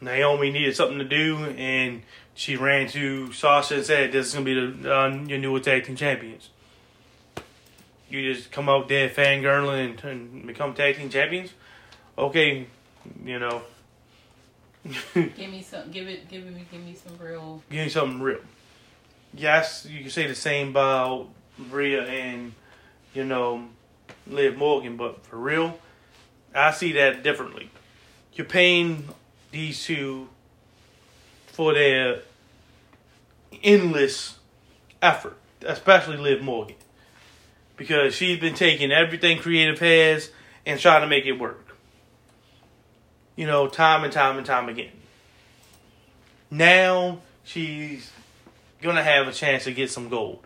[0.00, 2.02] Naomi needed something to do, and
[2.34, 5.84] she ran to Sasha and said, "This is gonna be the uh, your new tag
[5.84, 6.50] team champions."
[8.16, 11.52] You just come out there fangirling and, and become tag team champions.
[12.16, 12.66] Okay,
[13.24, 13.62] you know,
[15.14, 15.90] Give me some.
[15.90, 16.28] Give it.
[16.28, 16.64] Give me.
[16.70, 17.62] Give me some real.
[17.70, 18.40] give me something real.
[19.34, 21.28] Yes, you can say the same about
[21.70, 22.52] Rhea and
[23.14, 23.68] you know
[24.26, 25.78] Liv Morgan, but for real,
[26.54, 27.70] I see that differently.
[28.34, 29.08] You're paying
[29.50, 30.28] these two
[31.46, 32.20] for their
[33.62, 34.38] endless
[35.02, 36.76] effort, especially Liv Morgan,
[37.76, 40.30] because she's been taking everything creative has
[40.64, 41.76] and trying to make it work.
[43.36, 44.92] You know, time and time and time again.
[46.50, 48.10] Now she's
[48.80, 50.44] gonna have a chance to get some gold.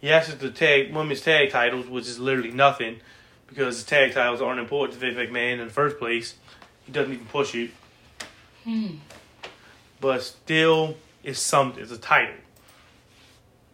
[0.00, 3.00] Yes, it's the tag women's tag titles, which is literally nothing
[3.46, 6.34] because the tag titles aren't important to Vince McMahon in the first place.
[6.84, 7.70] He doesn't even push it.
[8.64, 8.96] Hmm.
[10.00, 12.34] But still, it's some it's a title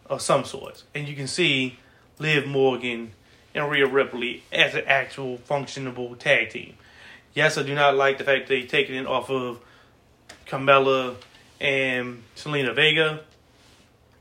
[0.05, 1.77] of some sort, and you can see
[2.21, 3.13] Liv Morgan
[3.55, 6.75] and Rhea Ripley as an actual functionable tag team.
[7.33, 9.59] Yes, I do not like the fact they taken it off of
[10.45, 11.15] Carmella
[11.59, 13.21] and Zelina Vega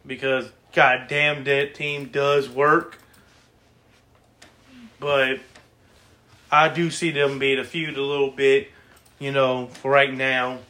[0.06, 2.98] because goddamn that team does work.
[4.98, 5.40] But
[6.50, 8.68] I do see them being a feud a little bit,
[9.18, 10.60] you know, for right now,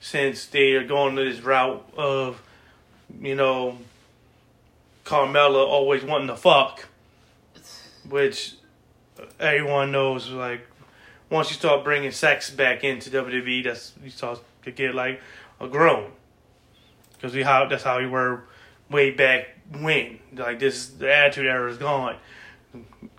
[0.00, 2.40] since they are going this route of,
[3.20, 3.76] you know,
[5.08, 6.86] Carmella always wanting to fuck,
[8.06, 8.56] which
[9.40, 10.66] everyone knows, like,
[11.30, 15.22] once you start bringing sex back into WWE, that's you start to get like
[15.60, 16.10] a groan,
[17.14, 18.44] because we how that's how we were
[18.90, 19.48] way back
[19.80, 20.18] when.
[20.34, 22.16] Like this, the attitude era is gone,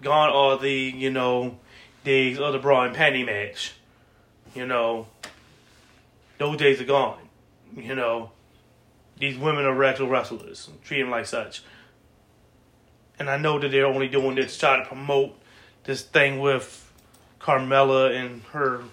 [0.03, 1.57] gone are the you know
[2.03, 3.73] days of the bra and panty match.
[4.53, 5.07] You know,
[6.37, 7.17] those days are gone.
[7.75, 8.29] You know,
[9.17, 10.69] these women are actual wrestlers.
[10.83, 11.63] Treat them like such.
[13.19, 15.37] And I know that they're only doing this to try to promote
[15.83, 16.91] this thing with
[17.39, 18.83] Carmella and her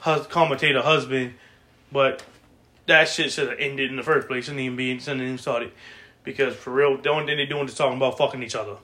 [0.00, 1.34] hus- commentator husband,
[1.92, 2.22] but
[2.86, 4.44] that shit should have ended in the first place.
[4.44, 5.72] Shouldn't even be shouldn't even started.
[6.22, 8.76] Because for real, the only thing they're doing is talking about fucking each other.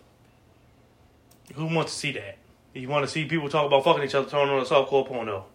[1.54, 2.36] Who wants to see that?
[2.74, 5.46] You want to see people talk about fucking each other, turn on a softcore porno.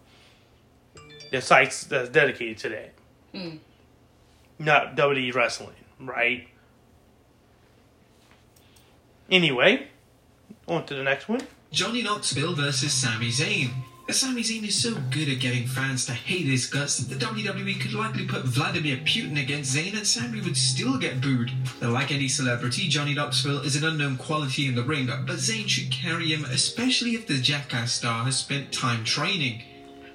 [1.30, 2.92] There's sites that's dedicated to that.
[3.34, 3.58] Mm.
[4.58, 6.48] not WWE wrestling, right?
[9.30, 9.88] Anyway,
[10.68, 11.40] on to the next one.
[11.72, 13.70] Johnny Knoxville versus Sami Zayn.
[14.08, 17.80] Sami Zayn is so good at getting fans to hate his guts that the WWE
[17.80, 21.50] could likely put Vladimir Putin against Zayn and Sami would still get booed.
[21.82, 25.90] Like any celebrity, Johnny Knoxville is an unknown quality in the ring, but Zayn should
[25.90, 29.62] carry him, especially if the Jackass star has spent time training.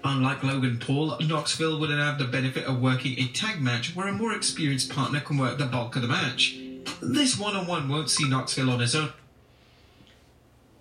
[0.06, 4.14] Unlike Logan Paul, Knoxville wouldn't have the benefit of working a tag match where a
[4.14, 6.58] more experienced partner can work the bulk of the match.
[7.02, 9.12] This one-on-one won't see Knoxville on his own.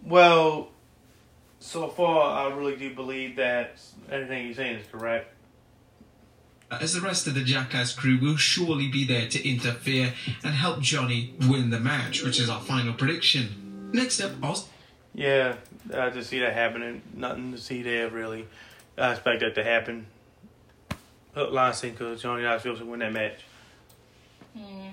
[0.05, 0.69] Well,
[1.59, 5.35] so far, I really do believe that everything you're saying is correct.
[6.71, 10.81] as the rest of the Jackass crew will surely be there to interfere and help
[10.81, 13.91] Johnny win the match, which is our final prediction.
[13.93, 14.71] Next up, Austin.
[15.15, 15.57] Yeah,
[15.93, 17.03] I just see that happening.
[17.15, 18.47] Nothing to see there, really.
[18.97, 20.07] I expect that to happen.
[21.35, 23.41] Hook, line, sinker, Johnny Knoxville to win that match.
[24.57, 24.89] Hmm.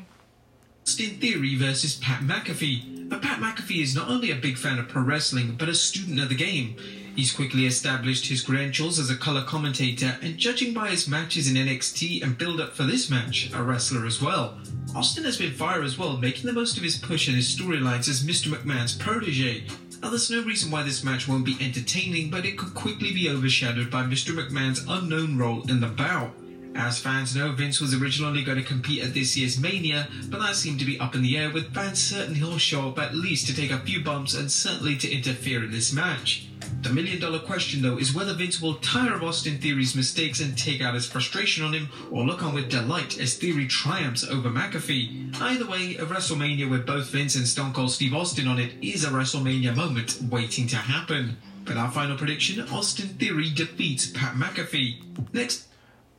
[0.88, 3.10] Austin Theory versus Pat McAfee.
[3.10, 6.18] But Pat McAfee is not only a big fan of pro wrestling, but a student
[6.18, 6.78] of the game.
[7.14, 11.58] He's quickly established his credentials as a color commentator, and judging by his matches in
[11.58, 14.58] NXT and build up for this match, a wrestler as well.
[14.96, 18.08] Austin has been fire as well, making the most of his push and his storylines
[18.08, 18.48] as Mr.
[18.48, 19.66] McMahon's protege.
[20.02, 23.30] Now, there's no reason why this match won't be entertaining, but it could quickly be
[23.30, 24.34] overshadowed by Mr.
[24.34, 26.32] McMahon's unknown role in the bout.
[26.78, 30.56] As fans know, Vince was originally going to compete at this year's Mania, but that
[30.56, 33.48] seemed to be up in the air, with fans certain he'll show up at least
[33.48, 36.48] to take a few bumps and certainly to interfere in this match.
[36.84, 40.56] The million dollar question, though, is whether Vince will tire of Austin Theory's mistakes and
[40.56, 44.50] take out his frustration on him, or look on with delight as Theory triumphs over
[44.50, 45.36] McAfee.
[45.42, 49.04] Either way, a WrestleMania with both Vince and Stone Cold Steve Austin on it is
[49.04, 51.38] a WrestleMania moment waiting to happen.
[51.66, 55.34] But our final prediction Austin Theory defeats Pat McAfee.
[55.34, 55.68] Next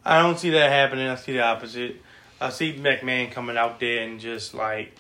[0.05, 1.09] I don't see that happening.
[1.09, 1.97] I see the opposite.
[2.41, 4.95] I see McMahon coming out there and just like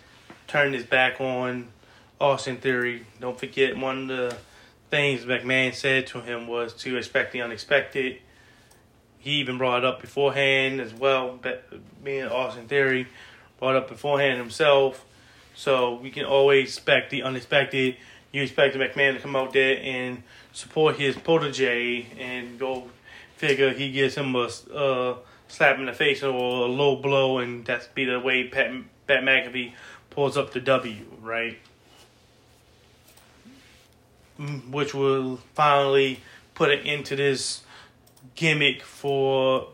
[0.47, 1.69] turning his back on
[2.21, 3.07] Austin Theory.
[3.21, 4.37] Don't forget one of the
[4.91, 8.19] things McMahon said to him was to expect the unexpected.
[9.19, 11.39] He even brought it up beforehand as well.
[12.05, 13.07] And Austin Theory
[13.59, 15.05] brought up beforehand himself.
[15.55, 17.97] So we can always expect the unexpected.
[18.33, 22.91] You expect McMahon to come out there and support his protege and go
[23.38, 27.64] figure he gives him a uh, slap in the face or a low blow, and
[27.64, 28.72] that's be the way Pat,
[29.07, 29.72] Pat McAfee
[30.11, 31.57] pulls up the W, right?
[34.38, 36.20] Mm, Which will finally
[36.55, 37.62] put it into this
[38.35, 39.68] gimmick for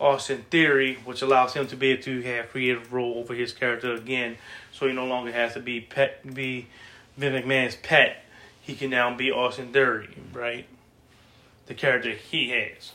[0.00, 3.94] Austin Theory, which allows him to be able to have creative role over his character
[3.94, 4.36] again,
[4.72, 6.66] so he no longer has to be pet be
[7.16, 8.24] Vin McMahon's pet.
[8.60, 10.66] He can now be Austin Theory, right?
[11.66, 12.92] The character he has.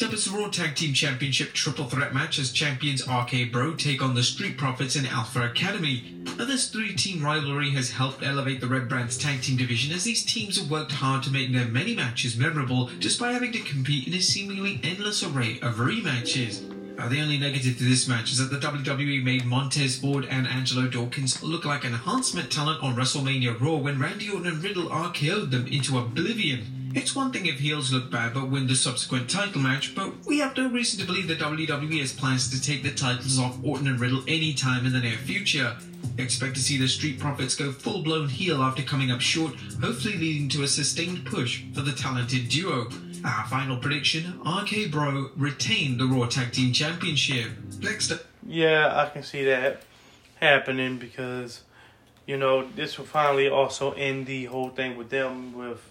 [0.00, 4.22] The Raw Tag Team Championship triple threat match as champions RK Bro take on the
[4.22, 6.22] Street Profits and Alpha Academy.
[6.38, 10.04] Now, this three team rivalry has helped elevate the Red Brand's tag team division as
[10.04, 13.58] these teams have worked hard to make their many matches memorable just by having to
[13.60, 16.62] compete in a seemingly endless array of rematches.
[16.96, 20.46] Now, the only negative to this match is that the WWE made Montez Ford and
[20.46, 25.50] Angelo Dawkins look like enhancement talent on WrestleMania Raw when Randy Orton and Riddle RKO'd
[25.50, 26.79] them into oblivion.
[26.90, 26.96] Mm.
[26.96, 30.38] It's one thing if heels look bad but win the subsequent title match, but we
[30.38, 33.86] have no reason to believe that WWE has plans to take the titles off Orton
[33.86, 35.76] and Riddle anytime in the near future.
[36.18, 40.16] Expect to see the Street Profits go full blown heel after coming up short, hopefully
[40.16, 42.88] leading to a sustained push for the talented duo.
[43.24, 47.50] Our final prediction RK Bro retain the Raw Tag Team Championship.
[47.80, 48.20] Next up.
[48.46, 49.82] Yeah, I can see that
[50.36, 51.62] happening because,
[52.26, 55.89] you know, this will finally also end the whole thing with them with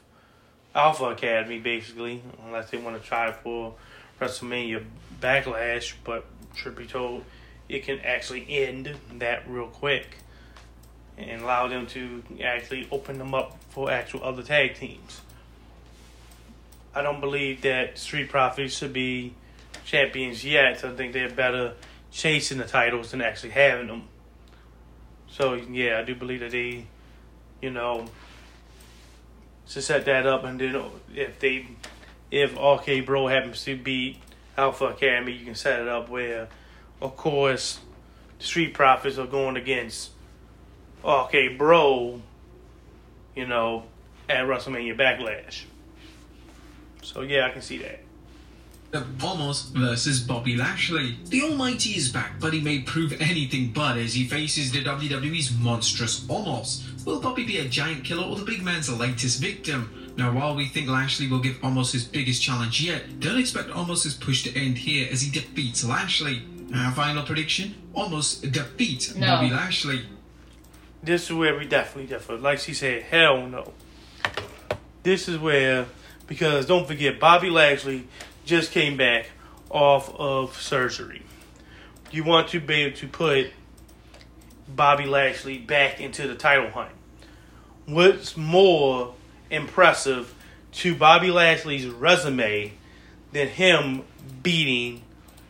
[0.76, 3.76] Alpha Academy, basically, unless they want to try for
[4.22, 4.84] WrestleMania
[5.20, 5.94] Backlash.
[6.04, 7.24] But truth be told,
[7.68, 10.18] it can actually end that real quick
[11.18, 15.22] and allow them to actually open them up for actual other tag teams.
[16.96, 19.34] I don't believe that Street Profits should be
[19.86, 20.84] champions yet.
[20.84, 21.74] I think they're better
[22.12, 24.04] chasing the titles than actually having them.
[25.30, 26.86] So yeah, I do believe that they,
[27.62, 28.08] you know,
[29.70, 30.82] to set that up, and then
[31.14, 31.68] if they,
[32.32, 34.18] if RK Bro happens to beat
[34.58, 36.48] Alpha Academy, you can set it up where,
[37.02, 37.80] of course,
[38.40, 40.12] the Street Profits are going against
[41.04, 42.22] RK Bro,
[43.36, 43.84] you know,
[44.28, 45.64] at WrestleMania Backlash.
[47.02, 48.02] So yeah, I can see that.
[48.92, 51.16] The Omos versus Bobby Lashley.
[51.26, 55.56] The Almighty is back, but he may prove anything but as he faces the WWE's
[55.56, 56.89] monstrous Omos.
[57.06, 60.14] Will Bobby be a giant killer or the big man's latest victim?
[60.18, 64.14] Now, while we think Lashley will give Omos his biggest challenge yet, don't expect Omos's
[64.14, 66.44] push to end here as he defeats Lashley.
[66.76, 69.28] Our final prediction: Omos defeat No.
[69.28, 70.06] Bobby Lashley.
[71.02, 72.38] This is where we definitely, differ.
[72.38, 73.72] like she said, hell no.
[75.04, 75.86] This is where,
[76.28, 78.08] because don't forget, Bobby Lashley
[78.46, 79.30] just came back
[79.70, 81.22] off of surgery.
[82.12, 83.52] You want to be able to put
[84.76, 86.92] Bobby Lashley back into the title hunt.
[87.86, 89.14] What's more
[89.50, 90.34] impressive
[90.74, 92.74] to Bobby Lashley's resume
[93.32, 94.04] than him
[94.44, 95.02] beating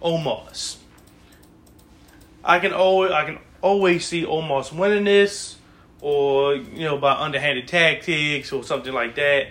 [0.02, 0.78] Omos?
[2.44, 5.58] I can always I can always see Omos winning this,
[6.02, 9.48] or you know by underhanded tactics or something like that,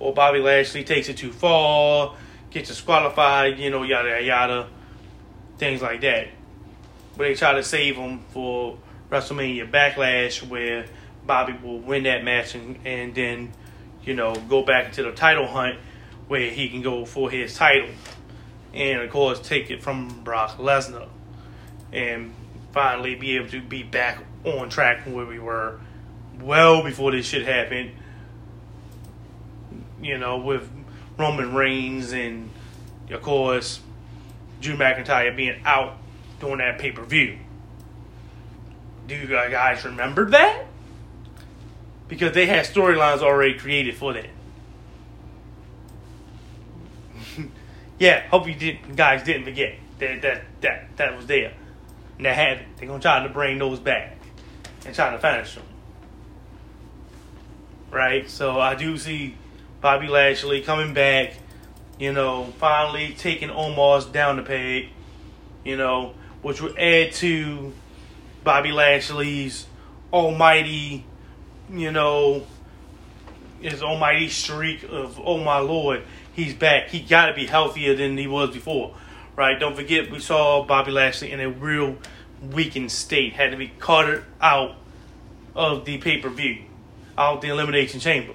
[0.00, 2.16] or Bobby Lashley takes it too far,
[2.50, 4.68] gets disqualified, you know yada yada yada,
[5.58, 6.28] things like that.
[7.16, 8.76] But they try to save him for
[9.14, 10.86] WrestleMania Backlash, where
[11.24, 13.52] Bobby will win that match and, and then
[14.04, 15.78] you know go back into the title hunt,
[16.26, 17.90] where he can go for his title,
[18.72, 21.08] and of course take it from Brock Lesnar
[21.92, 22.34] and
[22.72, 25.78] finally be able to be back on track where we were
[26.40, 27.92] well before this shit happened.
[30.02, 30.68] You know, with
[31.16, 32.50] Roman Reigns and
[33.10, 33.80] of course
[34.60, 35.98] Drew McIntyre being out
[36.40, 37.38] during that pay per view.
[39.06, 40.64] Do you guys remember that?
[42.08, 44.30] Because they had storylines already created for that.
[47.98, 51.52] yeah, hope you did, guys didn't forget that that that that was there.
[52.16, 52.66] And that happened.
[52.76, 54.16] They're gonna try to bring those back
[54.86, 55.64] and try to finish them.
[57.90, 58.28] Right?
[58.28, 59.36] So I do see
[59.80, 61.34] Bobby Lashley coming back,
[61.98, 64.88] you know, finally taking Omos down the peg,
[65.64, 67.72] you know, which would add to
[68.44, 69.66] Bobby Lashley's
[70.12, 71.04] almighty,
[71.70, 72.46] you know,
[73.60, 76.02] his almighty streak of oh my lord,
[76.34, 76.88] he's back.
[76.88, 78.94] He got to be healthier than he was before,
[79.34, 79.58] right?
[79.58, 81.96] Don't forget we saw Bobby Lashley in a real
[82.42, 84.76] weakened state, had to be carted out
[85.54, 86.64] of the pay per view,
[87.16, 88.34] out the elimination chamber.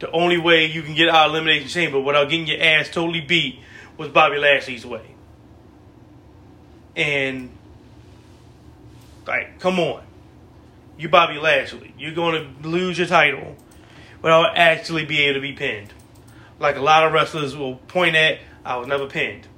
[0.00, 3.20] The only way you can get out of elimination chamber without getting your ass totally
[3.20, 3.60] beat
[3.96, 5.14] was Bobby Lashley's way.
[6.96, 7.50] And
[9.26, 10.02] like, come on.
[10.96, 11.92] You Bobby Lashley.
[11.98, 13.56] You're gonna lose your title
[14.22, 15.92] without actually being able to be pinned.
[16.58, 19.48] Like a lot of wrestlers will point at, I was never pinned.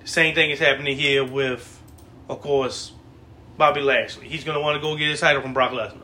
[0.00, 1.80] The same thing is happening here with,
[2.28, 2.92] of course,
[3.56, 4.28] Bobby Lashley.
[4.28, 6.02] He's gonna want to go get his title from Brock Lesnar.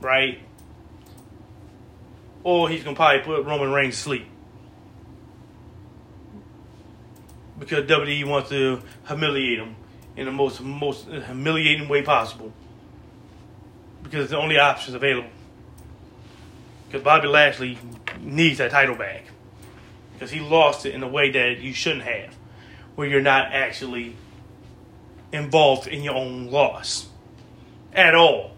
[0.00, 0.40] Right?
[2.42, 4.26] Or he's gonna probably put Roman Reigns to sleep.
[7.58, 9.76] Because WWE wants to humiliate him
[10.16, 12.52] in the most most humiliating way possible.
[14.02, 15.30] Because it's the only options available.
[16.86, 17.78] Because Bobby Lashley
[18.20, 19.24] needs that title back.
[20.12, 22.36] Because he lost it in a way that you shouldn't have.
[22.94, 24.14] Where you're not actually
[25.32, 27.08] involved in your own loss.
[27.92, 28.52] At all.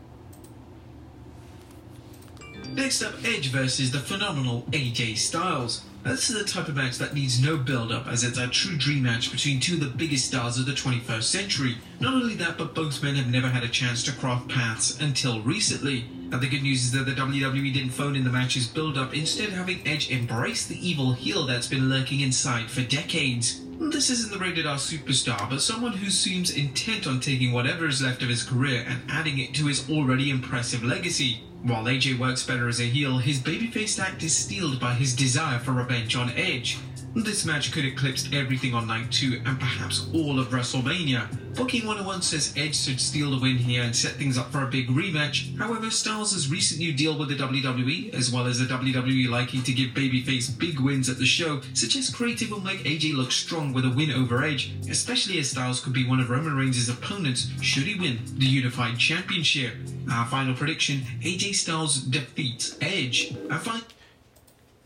[2.70, 5.86] Next up, Edge versus the phenomenal AJ Styles.
[6.07, 9.02] This is the type of match that needs no build-up, as it's a true dream
[9.02, 11.78] match between two of the biggest stars of the 21st century.
[11.98, 15.40] Not only that, but both men have never had a chance to cross paths until
[15.40, 16.04] recently.
[16.30, 19.48] And the good news is that the WWE didn't phone in the match's build-up, instead
[19.48, 23.62] having Edge embrace the evil heel that's been lurking inside for decades.
[23.80, 28.00] This isn't the rated R superstar, but someone who seems intent on taking whatever is
[28.00, 31.42] left of his career and adding it to his already impressive legacy.
[31.66, 35.58] While AJ works better as a heel, his babyface act is steeled by his desire
[35.58, 36.78] for revenge on Edge.
[37.18, 41.54] This match could eclipse everything on night 2 and perhaps all of WrestleMania.
[41.56, 44.66] Booking 101 says Edge should steal the win here and set things up for a
[44.66, 45.56] big rematch.
[45.56, 49.72] However, Styles' recent new deal with the WWE, as well as the WWE liking to
[49.72, 53.86] give babyface big wins at the show, suggests creative will make AJ look strong with
[53.86, 57.84] a win over Edge, especially as Styles could be one of Roman Reigns' opponents should
[57.84, 59.72] he win the Unified Championship.
[60.12, 63.34] Our final prediction AJ Styles defeats Edge.
[63.60, 63.80] Fi-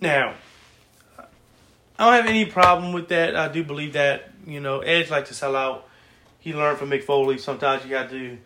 [0.01, 0.37] Now,
[2.01, 3.37] I don't have any problem with that.
[3.37, 5.87] I do believe that, you know, Edge like to sell out.
[6.39, 7.37] He learned from Mick Foley.
[7.37, 8.39] Sometimes you got to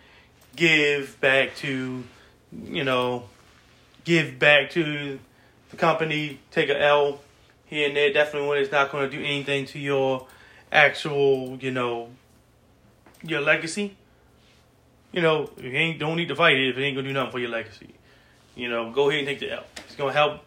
[0.57, 2.03] give back to,
[2.51, 3.27] you know,
[4.03, 5.21] give back to
[5.71, 7.21] the company, take a L
[7.67, 8.13] here and there.
[8.13, 10.27] Definitely when it's not going to do anything to your
[10.73, 12.09] actual, you know,
[13.23, 13.97] your legacy.
[15.13, 17.31] You know, you ain't don't need to fight it if it ain't gonna do nothing
[17.31, 17.95] for your legacy.
[18.57, 19.63] You know, go ahead and take the L.
[19.87, 20.41] It's gonna help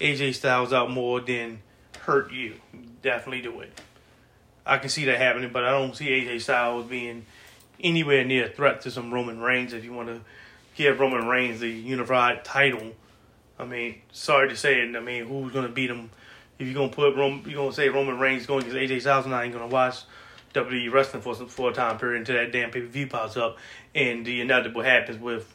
[0.00, 1.60] AJ Styles out more than
[2.04, 2.54] hurt you.
[3.02, 3.80] Definitely do it.
[4.66, 7.26] I can see that happening, but I don't see AJ Styles being
[7.80, 9.72] anywhere near a threat to some Roman Reigns.
[9.72, 10.20] If you want to
[10.74, 12.92] give Roman Reigns the unified title,
[13.58, 14.96] I mean, sorry to say it.
[14.96, 16.10] I mean, who's gonna beat him?
[16.58, 19.34] If you're gonna put Roman, you're gonna say Roman Reigns going against AJ Styles, and
[19.34, 20.02] I ain't gonna watch
[20.54, 23.36] WWE wrestling for some for a time period until that damn pay per view pops
[23.36, 23.58] up,
[23.94, 25.54] and the inevitable happens with,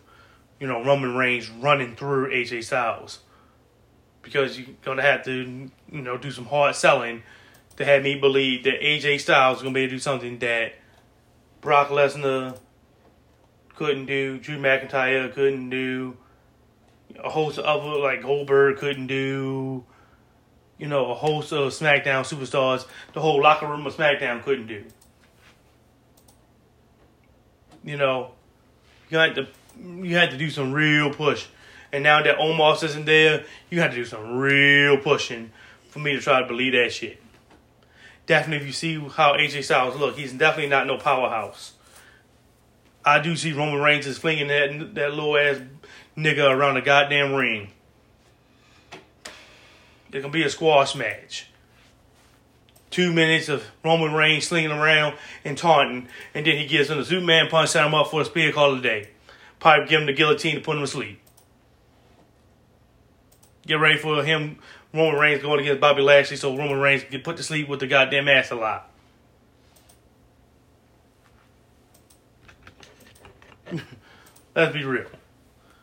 [0.60, 3.20] you know, Roman Reigns running through AJ Styles,
[4.30, 7.24] because you're gonna have to, you know, do some hard selling
[7.78, 10.74] to have me believe that AJ Styles is gonna be able to do something that
[11.62, 12.58] Brock Lesnar
[13.76, 16.16] couldn't do, Drew McIntyre couldn't do,
[17.24, 19.84] a host of other like Goldberg couldn't do,
[20.78, 24.84] you know, a host of SmackDown superstars, the whole locker room of SmackDown couldn't do.
[27.84, 28.32] You know,
[29.10, 29.48] you had to
[29.82, 31.48] you had to do some real push.
[31.92, 35.52] And now that Omos isn't there, you have to do some real pushing
[35.90, 37.22] for me to try to believe that shit.
[38.28, 41.74] Definitely, if you see how AJ Styles look, he's definitely not no powerhouse.
[43.04, 45.62] I do see Roman Reigns is flinging that that little ass
[46.16, 47.70] nigga around the goddamn ring.
[50.12, 51.48] It can be a squash match.
[52.92, 55.16] Two minutes of Roman Reigns slinging around
[55.46, 58.26] and taunting, and then he gives him the Superman punch, set him up for a
[58.26, 59.10] spear call of the day.
[59.60, 61.20] Probably give him the guillotine to put him to sleep.
[63.70, 64.58] Get ready for him,
[64.96, 67.86] Roman Reigns going against Bobby Lashley, so Roman Reigns get put to sleep with the
[67.86, 68.90] goddamn ass a lot.
[74.56, 75.06] Let's be real.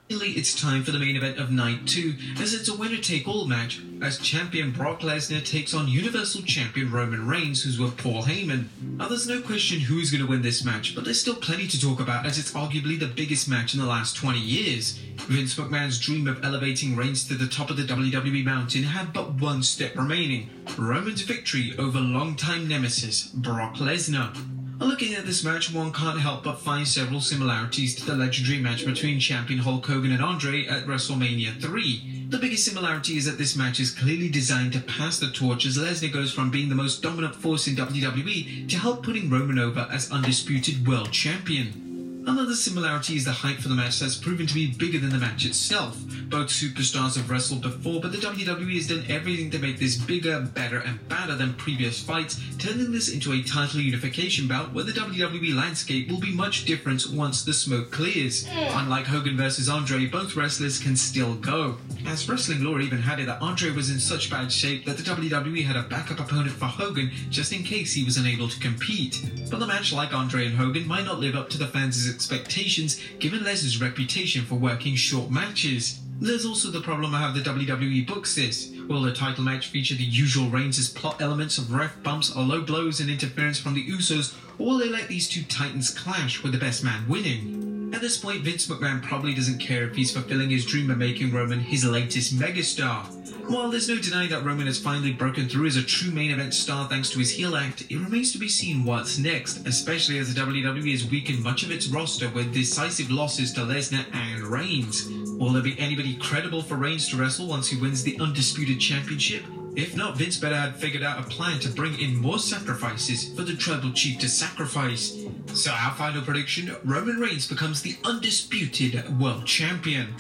[0.08, 3.80] Finally, it's time for the main event of night two, as it's a winner-take-all match,
[4.00, 8.66] as champion Brock Lesnar takes on Universal Champion Roman Reigns, who's with Paul Heyman.
[8.98, 11.80] Now, there's no question who's going to win this match, but there's still plenty to
[11.80, 14.92] talk about, as it's arguably the biggest match in the last 20 years.
[15.22, 19.34] Vince McMahon's dream of elevating Reigns to the top of the WWE mountain had but
[19.34, 20.48] one step remaining:
[20.78, 24.55] Roman's victory over longtime nemesis Brock Lesnar.
[24.78, 28.84] Looking at this match, one can't help but find several similarities to the legendary match
[28.84, 32.26] between champion Hulk Hogan and Andre at WrestleMania 3.
[32.28, 35.78] The biggest similarity is that this match is clearly designed to pass the torch as
[35.78, 39.88] Lesnar goes from being the most dominant force in WWE to help putting Roman over
[39.90, 41.85] as undisputed world champion.
[42.28, 45.18] Another similarity is the hype for the match that's proven to be bigger than the
[45.18, 45.96] match itself.
[46.28, 50.40] Both superstars have wrestled before, but the WWE has done everything to make this bigger,
[50.40, 54.90] better, and badder than previous fights, turning this into a title unification bout where the
[54.90, 58.44] WWE landscape will be much different once the smoke clears.
[58.50, 61.76] Unlike Hogan versus Andre, both wrestlers can still go.
[62.06, 65.04] As Wrestling Lore even had it that Andre was in such bad shape that the
[65.04, 69.24] WWE had a backup opponent for Hogan just in case he was unable to compete.
[69.48, 72.98] But the match, like Andre and Hogan, might not live up to the fans' expectations
[73.18, 76.00] given Lesnar's reputation for working short matches.
[76.18, 78.72] There's also the problem of how the WWE books this.
[78.88, 82.62] Will the title match feature the usual Reigns' plot elements of ref bumps or low
[82.62, 86.52] blows and interference from the Usos, or will they let these two titans clash with
[86.52, 87.92] the best man winning?
[87.94, 91.34] At this point, Vince McMahon probably doesn't care if he's fulfilling his dream of making
[91.34, 93.12] Roman his latest megastar.
[93.48, 96.52] While there's no denying that Roman has finally broken through as a true main event
[96.52, 100.34] star thanks to his heel act, it remains to be seen what's next, especially as
[100.34, 105.08] the WWE has weakened much of its roster with decisive losses to Lesnar and Reigns.
[105.08, 109.44] Will there be anybody credible for Reigns to wrestle once he wins the undisputed championship?
[109.76, 113.42] If not, Vince better had figured out a plan to bring in more sacrifices for
[113.42, 115.22] the tribal chief to sacrifice.
[115.54, 120.16] So our final prediction, Roman Reigns becomes the undisputed world champion.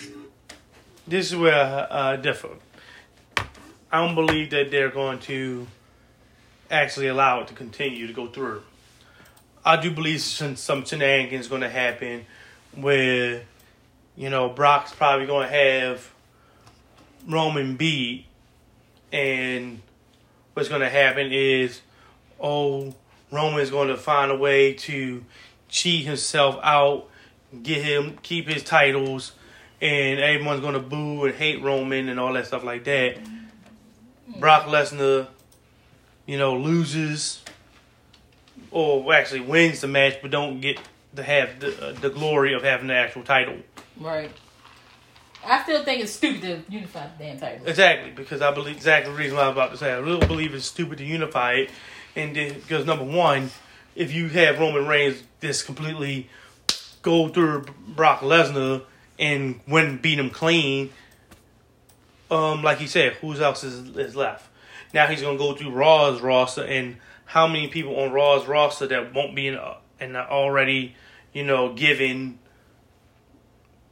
[1.08, 2.50] This is where uh, I differ.
[3.96, 5.66] I don't believe that they're going to
[6.70, 8.62] actually allow it to continue to go through.
[9.64, 12.26] I do believe some, some shenanigans going to happen
[12.74, 13.44] where,
[14.14, 16.12] you know, Brock's probably going to have
[17.26, 18.26] Roman beat,
[19.12, 19.80] and
[20.52, 21.80] what's going to happen is,
[22.38, 22.94] oh,
[23.32, 25.24] Roman's going to find a way to
[25.70, 27.08] cheat himself out,
[27.62, 29.32] get him, keep his titles,
[29.80, 33.16] and everyone's going to boo and hate Roman and all that stuff like that.
[34.38, 35.28] Brock Lesnar,
[36.26, 37.42] you know, loses
[38.70, 40.78] or actually wins the match, but don't get
[41.14, 43.56] to have the, uh, the glory of having the actual title.
[43.98, 44.30] Right.
[45.44, 47.66] I still think it's stupid to unify the damn title.
[47.66, 49.92] Exactly, because I believe exactly the reason why I was about to say.
[49.92, 51.70] I really believe it's stupid to unify it,
[52.16, 53.50] and then, because number one,
[53.94, 56.28] if you have Roman Reigns just completely
[57.02, 58.82] go through Brock Lesnar
[59.18, 60.90] and win, beat him clean,
[62.30, 64.48] um, like he said, who else is, is left?
[64.92, 66.96] Now he's gonna go through Raw's roster, and
[67.26, 69.58] how many people on Raw's roster that won't be in
[69.98, 70.94] and already,
[71.32, 72.38] you know, given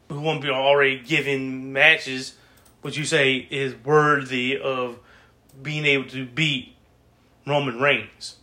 [0.09, 2.35] who won't be already given matches,
[2.83, 4.99] would you say is worthy of
[5.63, 6.75] being able to beat
[7.47, 8.37] Roman Reigns?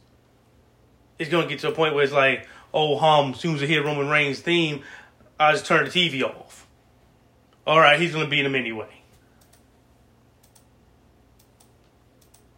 [1.19, 3.67] It's gonna get to a point where it's like, oh, hum, as soon as I
[3.67, 4.81] hear Roman Reigns' theme,
[5.39, 6.67] I just turn the TV off.
[7.65, 9.00] All right, he's gonna beat him anyway.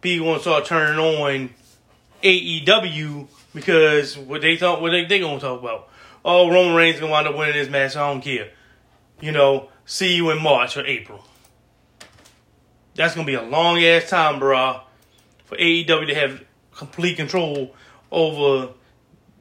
[0.04, 1.48] People gonna start turning on
[2.22, 5.88] AEW because what they thought, what they they gonna talk about?
[6.22, 7.96] Oh, Roman Reigns gonna wind up winning this match.
[7.96, 8.50] I don't care.
[9.22, 11.24] You know, see you in March or April.
[12.94, 14.82] That's gonna be a long ass time, bruh,
[15.46, 16.44] for AEW to have
[16.74, 17.74] complete control
[18.12, 18.74] over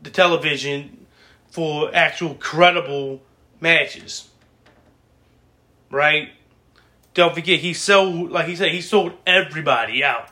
[0.02, 1.08] the television
[1.52, 3.22] for actual credible
[3.60, 4.30] matches.
[5.92, 6.30] Right?
[7.14, 10.30] Don't forget, he sold, like he said, he sold everybody out.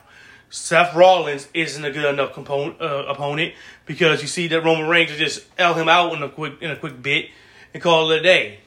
[0.52, 3.54] Seth Rollins isn't a good enough component, uh, opponent
[3.86, 6.70] because you see that Roman Reigns will just L him out in a quick in
[6.70, 7.30] a quick bit
[7.72, 8.60] and call it a day.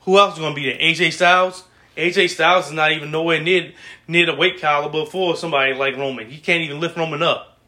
[0.00, 0.78] Who else is going to be there?
[0.80, 1.62] AJ Styles.
[1.96, 3.72] AJ Styles is not even nowhere near
[4.08, 6.28] near the weight caliber for somebody like Roman.
[6.28, 7.60] He can't even lift Roman up.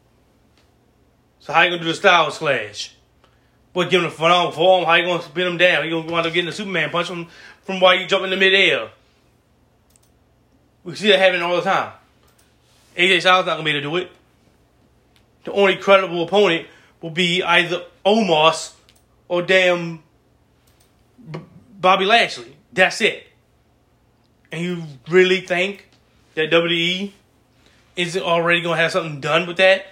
[1.39, 2.95] So how you gonna do the Styles clash?
[3.71, 4.83] What give him a phenomenal forearm?
[4.83, 5.85] How you gonna spin him down?
[5.85, 7.29] You gonna wind up getting a Superman punch from
[7.61, 8.89] from while you jump in the midair?
[10.87, 11.91] We see that happening all the time.
[12.95, 14.11] AJ Styles not gonna be able to do it.
[15.43, 16.65] The only credible opponent
[17.01, 18.71] will be either Omos
[19.27, 20.01] or damn
[21.29, 21.41] B-
[21.77, 22.55] Bobby Lashley.
[22.71, 23.27] That's it.
[24.49, 25.89] And you really think
[26.35, 27.11] that WWE
[27.97, 29.87] isn't already gonna have something done with that?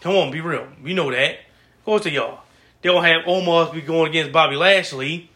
[0.00, 0.68] Come on, be real.
[0.80, 1.32] We know that.
[1.78, 2.40] Of course they are.
[2.82, 5.28] They'll have Omos be going against Bobby Lashley.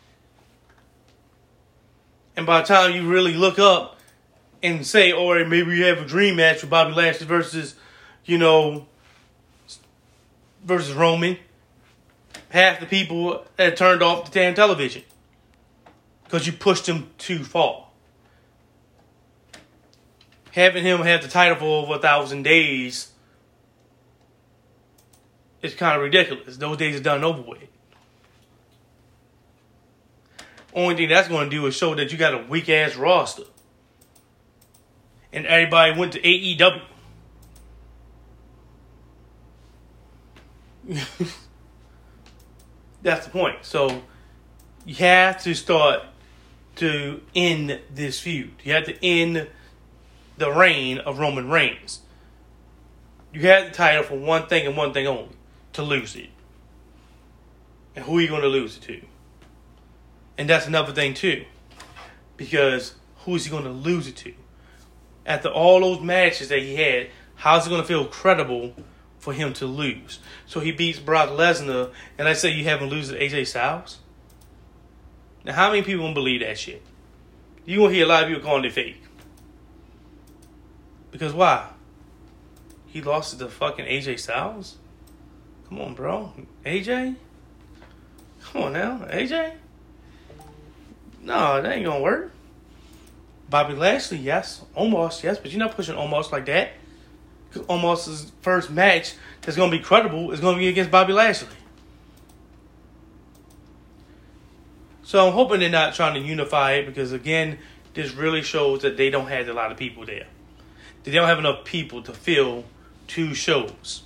[2.37, 3.94] And by the time you really look up
[4.65, 7.75] and say, oh, all right, maybe we have a dream match with Bobby Lashley versus,
[8.25, 8.87] you know,
[10.65, 11.37] versus Roman,
[12.49, 15.03] half the people had turned off the damn television
[16.25, 17.89] because you pushed him too far.
[20.53, 23.13] Having him have the title for over a thousand days
[25.61, 26.57] is kind of ridiculous.
[26.57, 27.69] Those days are done over with.
[30.75, 33.43] Only thing that's going to do is show that you got a weak ass roster.
[35.35, 36.81] And everybody went to AEW.
[43.03, 43.57] that's the point.
[43.63, 44.03] So
[44.87, 46.05] you have to start
[46.77, 48.53] to end this feud.
[48.63, 49.49] You have to end
[50.39, 52.01] the reign of Roman Reigns.
[53.33, 55.31] You have the title for one thing and one thing only
[55.73, 56.31] to lose it.
[57.97, 59.01] And who are you going to lose it to?
[60.39, 61.45] And that's another thing, too.
[62.37, 64.35] Because who is he going to lose it to?
[65.27, 68.75] After all those matches that he had, how's it going to feel credible
[69.19, 70.19] for him to lose?
[70.47, 73.99] So he beats Brock Lesnar, and I say you have him lose to AJ Styles?
[75.45, 76.83] Now, how many people gonna believe that shit?
[77.65, 79.03] You gonna hear a lot of people calling it fake.
[81.11, 81.69] Because why?
[82.87, 84.77] He lost to fucking AJ Styles?
[85.69, 86.33] Come on, bro.
[86.65, 87.17] AJ?
[88.43, 88.99] Come on now.
[89.11, 89.55] AJ?
[91.23, 92.34] No, that ain't gonna work.
[93.49, 94.65] Bobby Lashley, yes.
[94.77, 95.39] Omos, yes.
[95.39, 96.73] But you're not pushing Omos like that.
[97.49, 101.49] Because Omos's first match that's gonna be credible is gonna be against Bobby Lashley.
[105.03, 107.59] So I'm hoping they're not trying to unify it because again,
[107.93, 110.27] this really shows that they don't have a lot of people there.
[111.05, 112.65] They don't have enough people to fill
[113.07, 114.03] two shows.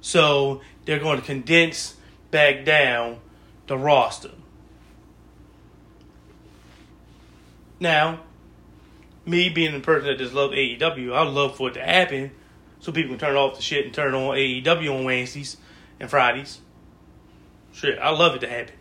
[0.00, 1.96] So they're going to condense
[2.30, 3.18] back down
[3.66, 4.30] the roster.
[7.80, 8.20] Now,
[9.26, 12.30] me being the person that just love AEW, I'd love for it to happen
[12.78, 15.56] so people can turn off the shit and turn on AEW on Wednesdays
[15.98, 16.60] and Fridays.
[17.72, 18.74] Shit, I love it to happen.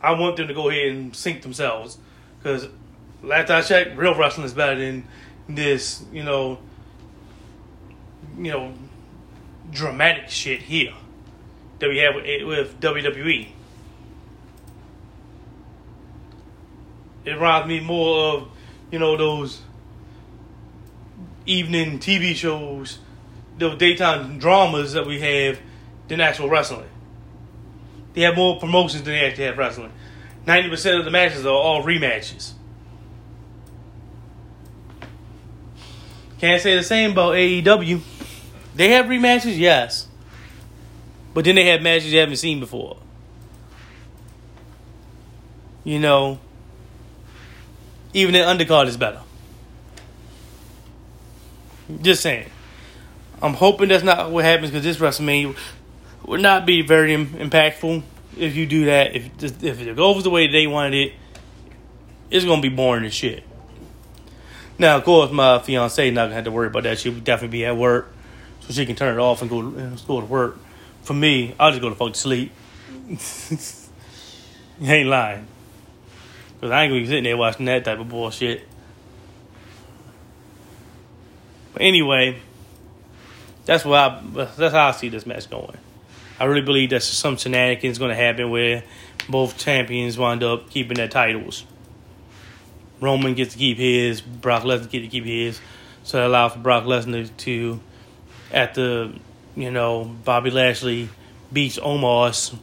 [0.00, 1.98] I want them to go ahead and sink themselves
[2.38, 2.68] because
[3.22, 5.06] last I checked, real wrestling is better than
[5.48, 6.58] this, you know,
[8.36, 8.72] you know,
[9.70, 10.94] dramatic shit here
[11.78, 13.48] that we have with, eh, with WWE.
[17.24, 18.48] It reminds me more of,
[18.96, 19.60] you know, those
[21.44, 22.98] evening TV shows,
[23.58, 25.60] those daytime dramas that we have
[26.08, 26.88] than actual wrestling.
[28.14, 29.92] They have more promotions than they actually have wrestling.
[30.46, 32.52] 90% of the matches are all rematches.
[36.40, 38.00] Can't say the same about AEW.
[38.76, 40.08] They have rematches, yes.
[41.34, 42.96] But then they have matches you haven't seen before.
[45.84, 46.40] You know,
[48.16, 49.20] even the undercard is better.
[52.00, 52.50] Just saying.
[53.42, 55.54] I'm hoping that's not what happens because this WrestleMania
[56.24, 58.02] would not be very Im- impactful
[58.38, 59.14] if you do that.
[59.14, 61.12] If if it goes the way they wanted it,
[62.30, 63.44] it's gonna be boring as shit.
[64.78, 66.98] Now, of course, my fiance not gonna have to worry about that.
[66.98, 68.10] She'll definitely be at work,
[68.60, 69.70] so she can turn it off and go
[70.06, 70.58] go to work.
[71.02, 72.52] For me, I'll just go to fuck to sleep.
[74.80, 75.46] ain't lying,
[76.60, 78.66] cause I ain't gonna be sitting there watching that type of bullshit.
[81.72, 82.38] But anyway,
[83.66, 84.22] That's what I,
[84.56, 85.76] that's how I see this match going.
[86.38, 88.84] I really believe that some shenanigans going to happen where
[89.28, 91.64] both champions wind up keeping their titles.
[93.00, 95.60] Roman gets to keep his, Brock Lesnar gets to keep his,
[96.04, 97.80] so that allows for Brock Lesnar to,
[98.52, 99.12] the,
[99.56, 101.08] you know, Bobby Lashley
[101.52, 102.56] beats Omos,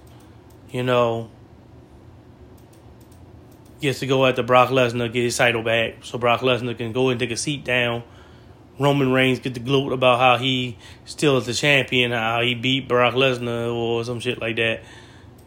[0.71, 1.29] you know,
[3.83, 7.09] gets to go the Brock Lesnar, get his title back, so Brock Lesnar can go
[7.09, 8.03] and take a seat down.
[8.79, 12.87] Roman Reigns get to gloat about how he still is the champion, how he beat
[12.87, 14.81] Brock Lesnar or some shit like that.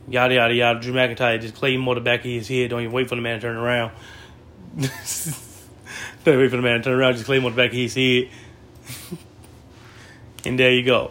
[0.09, 0.79] Yada yada yada.
[0.79, 2.71] Drew McIntyre just on the back of his head.
[2.71, 3.91] Don't even wait for the man to turn around.
[4.77, 7.15] Don't wait for the man to turn around.
[7.15, 8.29] Just claim on the back of his head.
[10.45, 11.11] and there you go.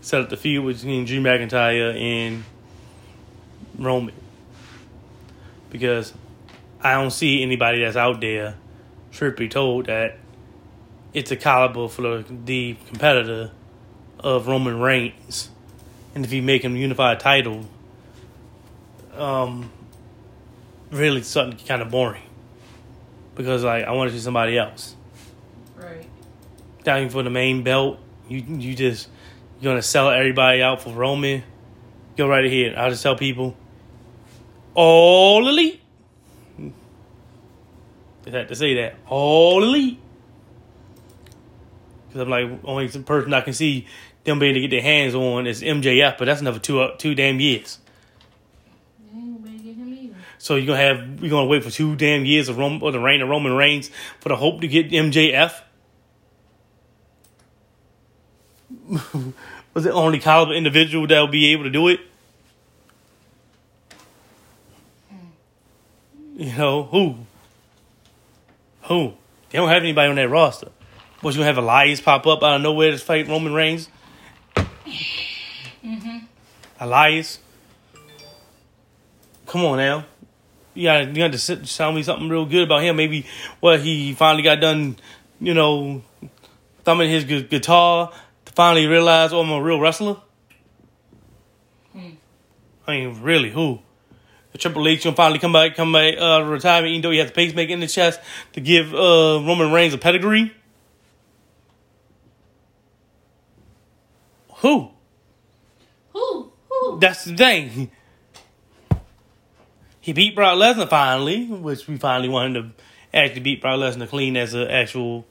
[0.00, 2.44] Set up the feud between Drew McIntyre and
[3.76, 4.14] Roman
[5.72, 6.12] because
[6.82, 8.56] I don't see anybody that's out there,
[9.10, 10.18] truth be told, that
[11.14, 13.50] it's a caliber for the competitor
[14.20, 15.48] of Roman Reigns.
[16.14, 17.64] And if you make him unified title,
[19.16, 19.72] um,
[20.90, 22.22] really something kind of boring.
[23.34, 24.94] Because like I want to see somebody else.
[25.74, 26.04] Right.
[26.84, 27.98] Down for the main belt,
[28.28, 29.08] you you just
[29.58, 31.42] you're gonna sell everybody out for Roman.
[32.18, 32.74] Go right ahead.
[32.74, 33.56] I'll just tell people
[34.74, 35.80] all elite.
[38.24, 38.96] Just had to say that.
[39.08, 39.98] All elite.
[42.08, 43.86] Because I'm like, only person I can see
[44.24, 46.96] them being able to get their hands on is MJF, but that's another two uh,
[46.96, 47.78] two damn years.
[50.38, 52.98] So you're gonna have we're gonna wait for two damn years of Rome, or the
[52.98, 55.62] reign of Roman Reigns for the hope to get MJF.
[59.74, 62.00] Was it only caliber individual that will be able to do it?
[66.42, 67.16] You know, who?
[68.88, 69.12] Who?
[69.50, 70.72] They don't have anybody on that roster.
[71.22, 73.88] But you gonna have Elias pop up out of nowhere to fight Roman Reigns?
[74.56, 76.18] Mm-hmm.
[76.80, 77.38] Elias?
[79.46, 80.04] Come on now.
[80.74, 82.96] You gotta, you gotta sit, tell me something real good about him.
[82.96, 83.24] Maybe
[83.60, 84.96] what he finally got done,
[85.40, 86.02] you know,
[86.82, 88.12] thumbing his gu- guitar
[88.46, 90.16] to finally realize, oh, I'm a real wrestler.
[91.94, 92.16] I
[92.88, 93.78] mean, really, who?
[94.52, 97.30] The Triple H gonna finally come back, come back, uh, retirement, even though he has
[97.30, 98.20] a pacemaker in the chest
[98.52, 100.52] to give uh, Roman Reigns a pedigree.
[104.56, 104.90] Who?
[106.12, 106.52] Who?
[106.68, 107.00] Who?
[107.00, 107.90] That's the thing.
[110.00, 112.84] He beat Brock Lesnar finally, which we finally wanted to
[113.14, 115.26] actually beat Brock Lesnar clean as an actual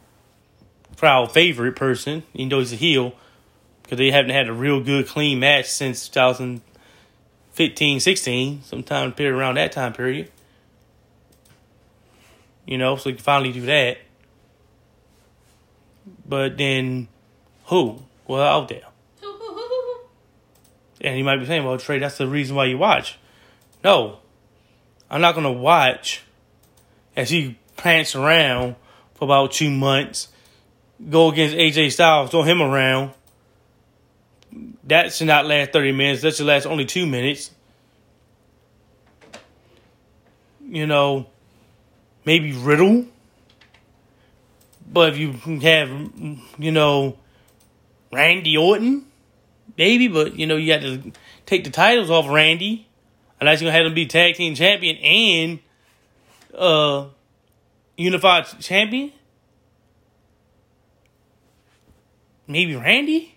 [0.97, 3.13] crowd favorite person, even though he's a heel,
[3.83, 6.09] because they haven't had a real good clean match since
[7.55, 10.31] 2015, 16, sometime period around that time period.
[12.65, 13.97] You know, so you can finally do that.
[16.25, 17.07] But then,
[17.65, 18.01] who?
[18.27, 18.83] Well, out there.
[21.03, 23.17] And you might be saying, well, Trae, that's the reason why you watch.
[23.83, 24.19] No.
[25.09, 26.21] I'm not going to watch
[27.15, 28.75] as he prance around
[29.15, 30.27] for about two months,
[31.09, 33.11] go against AJ Styles, throw him around.
[34.85, 36.21] That should not last 30 minutes.
[36.21, 37.51] That should last only two minutes.
[40.67, 41.27] You know,
[42.25, 43.05] maybe Riddle.
[44.91, 45.89] But if you have,
[46.57, 47.17] you know,
[48.11, 49.05] Randy Orton,
[49.77, 51.11] maybe, but you know, you got to
[51.45, 52.87] take the titles off Randy.
[53.39, 55.59] Unless you're gonna have him be tag team champion and
[56.55, 57.07] uh
[57.97, 59.11] unified champion.
[62.47, 63.35] Maybe Randy.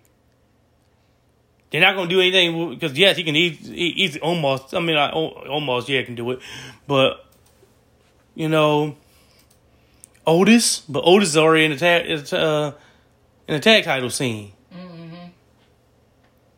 [1.75, 4.73] They're not gonna do anything because yes, he can easily, easily Omos.
[4.77, 6.39] I mean, I, Omos yeah, can do it,
[6.87, 7.27] but
[8.37, 8.95] you know,
[10.25, 10.81] Otis.
[10.89, 12.73] But Otis is already in the tag uh,
[13.49, 14.53] in the tag title scene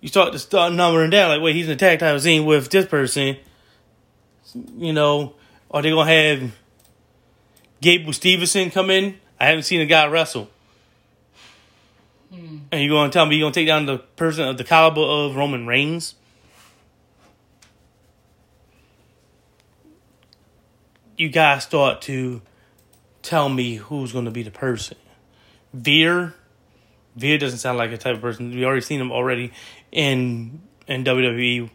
[0.01, 2.69] you start to start numbering down like, wait, he's in the tag title scene with
[2.71, 3.37] this person.
[4.77, 5.35] You know,
[5.71, 6.53] are they gonna have
[7.81, 9.19] Gable Stevenson come in?
[9.41, 10.49] I haven't seen a guy wrestle.
[12.33, 12.59] Hmm.
[12.73, 15.37] And you're gonna tell me you're gonna take down the person of the caliber of
[15.37, 16.15] Roman Reigns?
[21.17, 22.43] You guys start to
[23.23, 24.97] tell me who's gonna be the person.
[25.73, 26.35] Veer,
[27.17, 28.51] Veer doesn't sound like a type of person.
[28.51, 29.53] We already seen him already
[29.91, 31.71] in in WWE.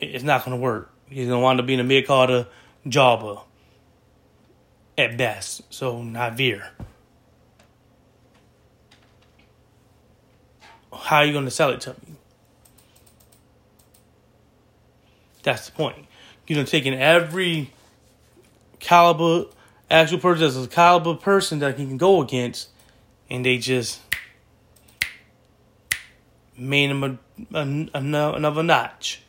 [0.00, 0.90] It's not going to work.
[1.08, 2.46] He's going to wind up being a mid carder
[2.88, 3.40] jobber
[4.96, 5.62] at best.
[5.72, 6.70] So not Veer.
[11.00, 12.16] How are you going to sell it to me?
[15.42, 16.06] That's the point.
[16.46, 17.72] You know, in every
[18.80, 19.46] caliber,
[19.90, 22.70] actual person that's a caliber person that he can go against,
[23.28, 24.00] and they just
[26.56, 27.18] made him a,
[27.54, 29.22] a, another notch.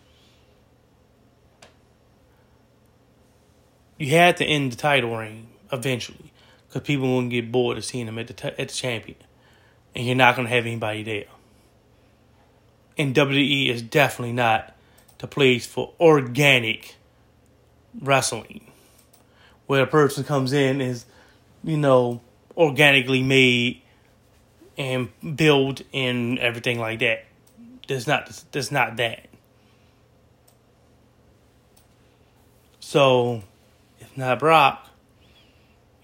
[3.97, 6.33] You had to end the title reign eventually
[6.67, 9.17] because people won't get bored of seeing him at the t- at the champion,
[9.93, 11.25] and you're not gonna have anybody there.
[13.01, 14.75] And WWE is definitely not
[15.17, 16.97] the place for organic
[17.99, 18.69] wrestling,
[19.65, 21.05] where a person comes in is,
[21.63, 22.21] you know,
[22.55, 23.81] organically made
[24.77, 27.25] and build and everything like that.
[27.87, 29.25] There's not there's not that.
[32.81, 33.41] So,
[33.99, 34.87] if not Brock,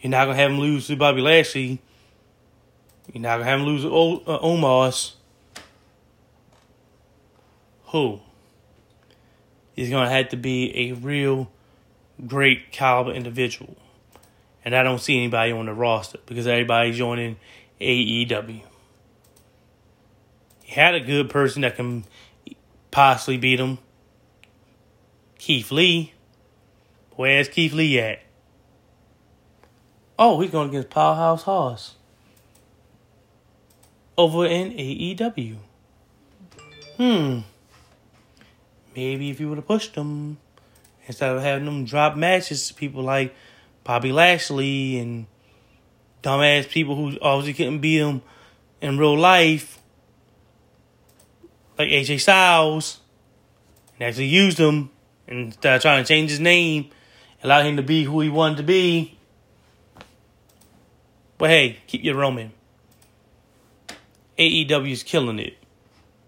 [0.01, 1.79] you're not gonna have him lose to Bobby Lashley.
[3.13, 5.16] You're not gonna have him lose to o- uh, Omos.
[7.87, 8.19] Who?
[9.75, 11.51] He's gonna have to be a real
[12.25, 13.75] great caliber individual.
[14.65, 17.37] And I don't see anybody on the roster because everybody's joining
[17.79, 18.61] AEW.
[20.63, 22.03] He had a good person that can
[22.91, 23.77] possibly beat him.
[25.37, 26.13] Keith Lee.
[27.15, 28.19] Where's Keith Lee at?
[30.19, 31.95] Oh, he's going against Powerhouse Hoss.
[34.17, 35.55] Over in AEW.
[36.97, 37.39] Hmm.
[38.97, 40.39] Maybe if you would have pushed them
[41.05, 43.35] instead of having them drop matches to people like
[43.83, 45.27] Bobby Lashley and
[46.23, 48.23] dumbass people who obviously couldn't beat him
[48.81, 49.77] in real life,
[51.77, 53.01] like AJ Styles,
[53.93, 54.89] and actually used him
[55.27, 56.89] instead of trying to change his name,
[57.43, 59.15] allow him to be who he wanted to be.
[61.37, 62.51] But hey, keep your Roman.
[64.39, 65.55] AEW is killing it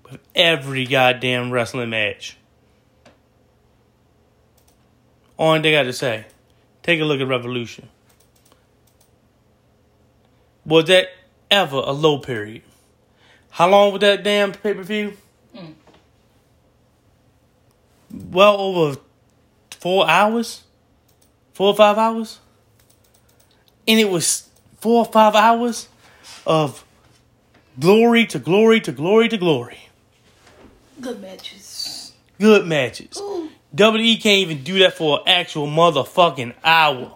[0.04, 2.36] with every goddamn wrestling match.
[5.40, 6.26] On they got to say,
[6.84, 7.88] take a look at Revolution.
[10.66, 11.08] Was that
[11.50, 12.62] ever a low period?
[13.52, 15.14] How long was that damn pay per view?
[15.56, 15.74] Mm.
[18.12, 19.00] Well over
[19.72, 20.64] four hours,
[21.54, 22.40] four or five hours,
[23.88, 24.50] and it was
[24.82, 25.88] four or five hours
[26.46, 26.84] of
[27.80, 29.90] glory to glory to glory to glory.
[31.00, 32.12] Good matches.
[32.40, 33.18] Good matches.
[33.22, 33.50] Ooh.
[33.76, 37.16] WWE can't even do that for an actual motherfucking hour.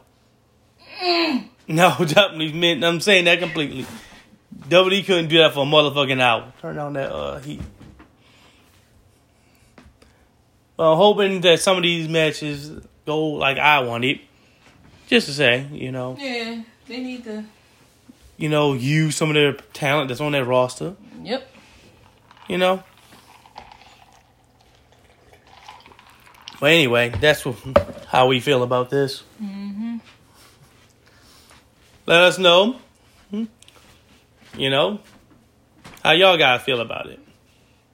[1.01, 1.49] Mm.
[1.67, 3.85] No, definitely meant I'm saying that completely.
[4.69, 6.53] WWE couldn't do that for a motherfucking hour.
[6.61, 7.61] Turn on that uh heat.
[10.77, 12.71] Well, I'm hoping that some of these matches
[13.05, 14.19] go like I wanted.
[15.07, 16.15] Just to say, you know.
[16.19, 17.43] Yeah, they need to.
[18.37, 20.95] You know, use some of their talent that's on their roster.
[21.21, 21.47] Yep.
[22.47, 22.83] You know.
[26.63, 27.45] But anyway, that's
[28.07, 29.23] how we feel about this.
[29.35, 29.97] Mm-hmm.
[32.05, 32.79] Let us know.
[33.29, 33.43] Hmm,
[34.57, 35.01] you know
[36.01, 37.19] how y'all guys feel about it.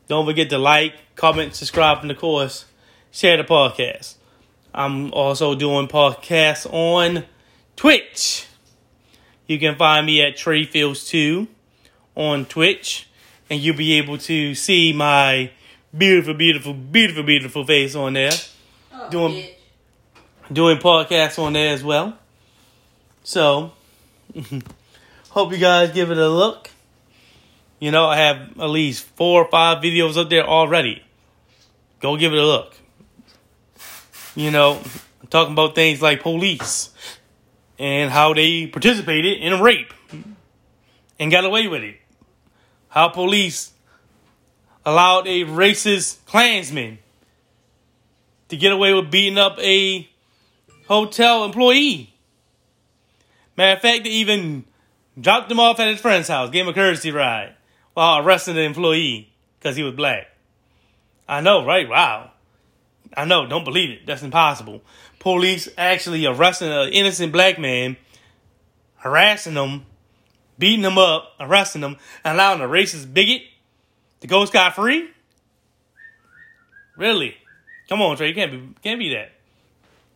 [0.08, 2.66] Don't forget to like, comment, subscribe, and of course,
[3.10, 4.18] share the podcast.
[4.72, 7.24] I'm also doing podcasts on
[7.76, 8.46] Twitch.
[9.48, 11.48] You can find me at Treyfields2
[12.14, 13.10] on Twitch,
[13.50, 15.50] and you'll be able to see my
[15.98, 18.30] beautiful, beautiful, beautiful, beautiful face on there
[19.12, 19.54] doing bitch.
[20.52, 22.18] doing podcasts on there as well.
[23.24, 23.74] So,
[25.30, 26.70] hope you guys give it a look.
[27.80, 31.04] You know, I have at least four or five videos up there already.
[32.00, 32.76] Go give it a look.
[34.36, 34.82] You know,
[35.22, 36.92] I'm talking about things like police
[37.78, 39.94] and how they participated in a rape
[41.20, 41.98] and got away with it.
[42.90, 43.74] How police
[44.86, 47.00] allowed a racist Klansman
[48.50, 50.08] to get away with beating up a
[50.88, 52.14] hotel employee.
[53.56, 54.66] Matter of fact, they even
[55.20, 57.56] dropped him off at his friend's house, gave him a courtesy ride
[57.94, 60.28] while arresting the employee because he was black.
[61.28, 61.88] I know, right?
[61.88, 62.32] Wow.
[63.16, 64.06] I know, don't believe it.
[64.06, 64.82] That's impossible.
[65.20, 67.98] Police actually arresting an innocent black man,
[68.98, 69.86] harassing him,
[70.58, 73.42] beating him up, arresting him, allowing a racist bigot
[74.22, 75.10] to go scot free?
[76.98, 77.36] Really?
[77.90, 78.30] Come on, Trae.
[78.30, 79.32] You can't be can't be that.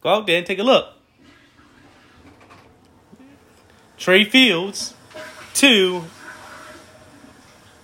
[0.01, 0.93] Go out there and take a look.
[3.97, 4.93] Trae Fields,
[5.55, 6.03] two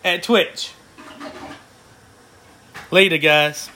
[0.06, 0.74] at Twitch.
[2.92, 3.70] Later, guys.